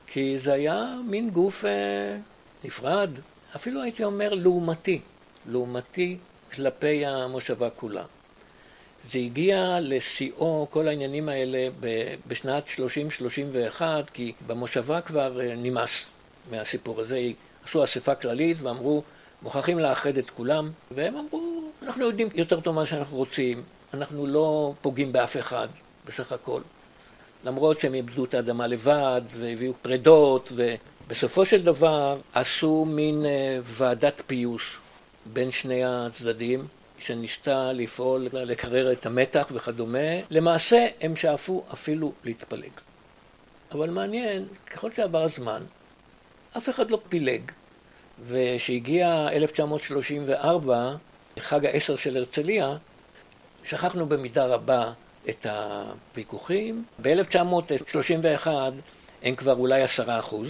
כי 0.06 0.38
זה 0.38 0.52
היה 0.52 0.94
מין 1.06 1.30
גוף 1.30 1.64
אה, 1.64 2.16
נפרד, 2.64 3.10
אפילו 3.56 3.82
הייתי 3.82 4.04
אומר 4.04 4.34
לעומתי, 4.34 5.00
לעומתי 5.46 6.16
כלפי 6.52 7.06
המושבה 7.06 7.70
כולה. 7.70 8.04
זה 9.04 9.18
הגיע 9.18 9.78
לשיאו, 9.80 10.66
כל 10.70 10.88
העניינים 10.88 11.28
האלה, 11.28 11.68
בשנת 12.26 12.64
30-31, 13.78 13.82
כי 14.12 14.32
במושבה 14.46 15.00
כבר 15.00 15.40
נמאס 15.56 16.10
מהסיפור 16.50 17.00
הזה. 17.00 17.18
עשו 17.64 17.84
אספה 17.84 18.14
כללית 18.14 18.56
ואמרו, 18.60 19.02
מוכרחים 19.42 19.78
לאחד 19.78 20.18
את 20.18 20.30
כולם, 20.30 20.70
והם 20.90 21.16
אמרו, 21.16 21.58
אנחנו 21.82 22.06
יודעים 22.06 22.28
יותר 22.34 22.60
טוב 22.60 22.74
מה 22.74 22.86
שאנחנו 22.86 23.16
רוצים, 23.16 23.62
אנחנו 23.94 24.26
לא 24.26 24.74
פוגעים 24.82 25.12
באף 25.12 25.36
אחד, 25.36 25.68
בסך 26.06 26.32
הכל. 26.32 26.60
למרות 27.44 27.80
שהם 27.80 27.94
איבדו 27.94 28.24
את 28.24 28.34
האדמה 28.34 28.66
לבד, 28.66 29.22
והביאו 29.36 29.72
פרדות, 29.82 30.52
ובסופו 30.54 31.46
של 31.46 31.62
דבר 31.62 32.20
עשו 32.32 32.84
מין 32.84 33.26
אה, 33.26 33.58
ועדת 33.62 34.22
פיוס 34.26 34.62
בין 35.26 35.50
שני 35.50 35.84
הצדדים, 35.84 36.64
שניסתה 36.98 37.72
לפעול, 37.72 38.28
לקרר 38.32 38.92
את 38.92 39.06
המתח 39.06 39.48
וכדומה. 39.52 40.08
למעשה 40.30 40.86
הם 41.00 41.16
שאפו 41.16 41.64
אפילו 41.72 42.12
להתפלג. 42.24 42.72
אבל 43.72 43.90
מעניין, 43.90 44.46
ככל 44.70 44.92
שעבר 44.92 45.22
הזמן, 45.22 45.62
אף 46.56 46.68
אחד 46.68 46.90
לא 46.90 47.00
פילג. 47.08 47.42
וכשהגיע 48.20 49.28
1934, 49.32 50.94
חג 51.40 51.66
העשר 51.66 51.96
של 51.96 52.16
הרצליה, 52.16 52.77
שכחנו 53.64 54.07
במידה 54.07 54.46
רבה 54.46 54.92
את 55.29 55.46
הוויכוחים. 55.46 56.85
ב-1931 57.03 58.48
הם 59.22 59.37
כבר 59.37 59.55
אולי 59.55 59.83
עשרה 59.83 60.18
אחוז, 60.18 60.48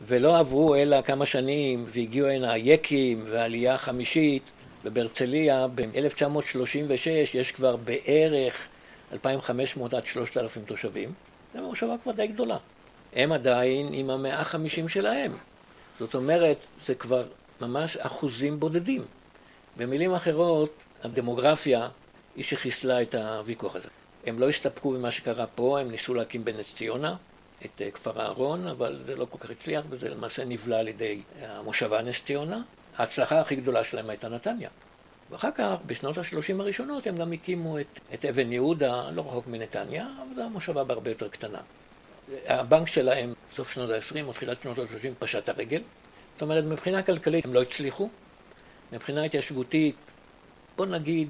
ולא 0.00 0.38
עברו 0.38 0.74
אלא 0.74 1.02
כמה 1.02 1.26
שנים 1.26 1.86
והגיעו 1.88 2.28
הנה 2.28 2.52
היקים 2.52 3.24
והעלייה 3.28 3.74
החמישית, 3.74 4.42
ובהרצליה 4.84 5.66
ב-1936 5.74 7.10
יש 7.34 7.52
כבר 7.52 7.76
בערך 7.76 8.68
2,500 9.12 9.94
עד 9.94 10.04
3,000 10.04 10.64
תושבים. 10.64 11.12
זו 11.54 11.60
מושבה 11.60 11.94
כבר 12.02 12.12
די 12.12 12.26
גדולה. 12.26 12.56
הם 13.12 13.32
עדיין 13.32 13.88
עם 13.92 14.10
המאה 14.10 14.40
החמישים 14.40 14.88
שלהם. 14.88 15.32
זאת 15.98 16.14
אומרת, 16.14 16.56
זה 16.84 16.94
כבר 16.94 17.24
ממש 17.60 17.96
אחוזים 17.96 18.60
בודדים. 18.60 19.04
במילים 19.76 20.14
אחרות, 20.14 20.84
הדמוגרפיה 21.02 21.88
היא 22.36 22.44
שחיסלה 22.44 23.02
את 23.02 23.14
הוויכוח 23.14 23.76
הזה. 23.76 23.88
הם 24.26 24.38
לא 24.38 24.48
הסתפקו 24.48 24.90
במה 24.90 25.10
שקרה 25.10 25.46
פה, 25.46 25.80
הם 25.80 25.90
ניסו 25.90 26.14
להקים 26.14 26.44
בנס 26.44 26.74
ציונה 26.74 27.16
את 27.64 27.82
אה, 27.82 27.90
כפר 27.90 28.20
אהרון, 28.20 28.66
אבל 28.66 29.00
זה 29.06 29.16
לא 29.16 29.26
כל 29.30 29.38
כך 29.38 29.50
הצליח, 29.50 29.84
וזה 29.90 30.10
למעשה 30.10 30.44
נבלע 30.44 30.78
על 30.78 30.88
ידי 30.88 31.22
המושבה 31.40 32.02
נס 32.02 32.24
ציונה. 32.24 32.62
ההצלחה 32.96 33.40
הכי 33.40 33.56
גדולה 33.56 33.84
שלהם 33.84 34.10
הייתה 34.10 34.28
נתניה. 34.28 34.68
ואחר 35.30 35.50
כך, 35.50 35.74
בשנות 35.86 36.18
ה-30 36.18 36.60
הראשונות, 36.60 37.06
הם 37.06 37.16
גם 37.16 37.32
הקימו 37.32 37.78
את, 37.78 38.00
את 38.14 38.24
אבן 38.24 38.52
יהודה, 38.52 39.10
לא 39.10 39.20
רחוק 39.20 39.46
מנתניה, 39.46 40.06
אבל 40.18 40.36
זו 40.36 40.42
המושבה 40.42 40.84
בהרבה 40.84 41.10
יותר 41.10 41.28
קטנה. 41.28 41.58
הבנק 42.46 42.88
שלהם, 42.88 43.34
סוף 43.54 43.72
שנות 43.72 43.90
ה-20 43.90 44.24
או 44.24 44.32
תחילת 44.32 44.62
שנות 44.62 44.78
ה-30, 44.78 45.08
פשט 45.18 45.48
הרגל. 45.48 45.82
זאת 46.32 46.42
אומרת, 46.42 46.64
מבחינה 46.64 47.02
כלכלית 47.02 47.44
הם 47.44 47.54
לא 47.54 47.62
הצליחו. 47.62 48.08
מבחינה 48.92 49.24
התיישבותית, 49.24 49.96
בוא 50.76 50.86
נגיד, 50.86 51.28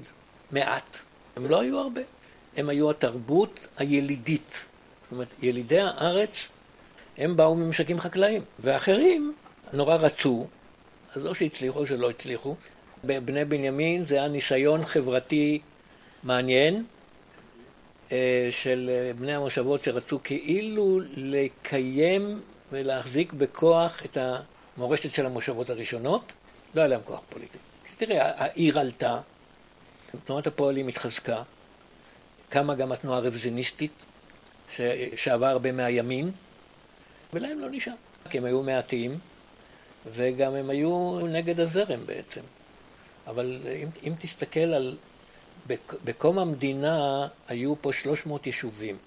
מעט. 0.51 0.97
הם 1.35 1.45
לא 1.45 1.61
היו 1.61 1.79
הרבה. 1.79 2.01
הם 2.57 2.69
היו 2.69 2.89
התרבות 2.89 3.67
הילידית. 3.77 4.65
זאת 5.03 5.11
אומרת, 5.11 5.27
ילידי 5.41 5.79
הארץ, 5.79 6.49
הם 7.17 7.37
באו 7.37 7.55
ממשקים 7.55 7.99
חקלאיים. 7.99 8.41
ואחרים 8.59 9.33
נורא 9.73 9.95
רצו, 9.95 10.47
אז 11.15 11.23
לא 11.23 11.33
שהצליחו 11.33 11.87
שלא 11.87 12.09
הצליחו. 12.09 12.55
בבני 13.03 13.45
בנימין 13.45 14.03
זה 14.03 14.15
היה 14.15 14.27
ניסיון 14.27 14.85
חברתי 14.85 15.59
מעניין 16.23 16.83
אה, 18.11 18.47
של 18.51 18.89
בני 19.19 19.35
המושבות 19.35 19.81
שרצו 19.81 20.19
כאילו 20.23 20.99
לקיים 21.15 22.41
ולהחזיק 22.71 23.33
בכוח 23.33 24.01
את 24.05 24.17
המורשת 24.77 25.11
של 25.11 25.25
המושבות 25.25 25.69
הראשונות. 25.69 26.33
לא 26.75 26.81
היה 26.81 26.87
להם 26.87 27.01
כוח 27.05 27.21
פוליטי. 27.29 27.57
תראה, 27.97 28.31
העיר 28.43 28.79
עלתה, 28.79 29.19
תנועת 30.25 30.47
הפועלים 30.47 30.87
התחזקה, 30.87 31.43
קמה 32.49 32.75
גם 32.75 32.91
התנועה 32.91 33.17
הרוויזיוניסטית, 33.17 33.91
שעבר 35.15 35.45
הרבה 35.45 35.71
מהימין, 35.71 36.31
ולהם 37.33 37.59
לא 37.59 37.67
נשאר, 37.71 37.93
כי 38.29 38.37
הם 38.37 38.45
היו 38.45 38.63
מעטים, 38.63 39.19
וגם 40.05 40.55
הם 40.55 40.69
היו 40.69 41.19
נגד 41.27 41.59
הזרם 41.59 42.05
בעצם. 42.05 42.41
אבל 43.27 43.59
אם, 43.83 43.87
אם 44.07 44.13
תסתכל 44.19 44.59
על... 44.59 44.97
בקום 46.03 46.39
המדינה 46.39 47.27
היו 47.47 47.81
פה 47.81 47.93
300 47.93 48.47
יישובים. 48.47 48.97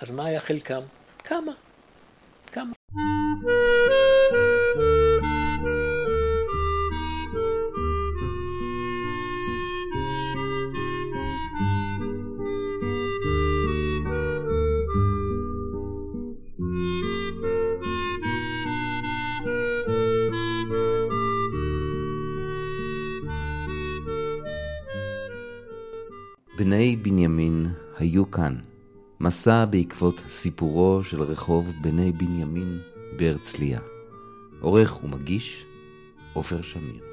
אז 0.00 0.10
מה 0.10 0.26
היה 0.26 0.40
חלקם? 0.40 0.82
כמה. 1.18 1.52
כמה. 2.52 2.72
בני 26.72 26.96
בנימין 26.96 27.66
היו 27.98 28.30
כאן. 28.30 28.56
מסע 29.20 29.64
בעקבות 29.64 30.24
סיפורו 30.28 31.04
של 31.04 31.22
רחוב 31.22 31.70
בני 31.82 32.12
בנימין 32.12 32.78
בהרצליה. 33.16 33.80
עורך 34.60 35.04
ומגיש, 35.04 35.66
עופר 36.32 36.62
שמיר. 36.62 37.11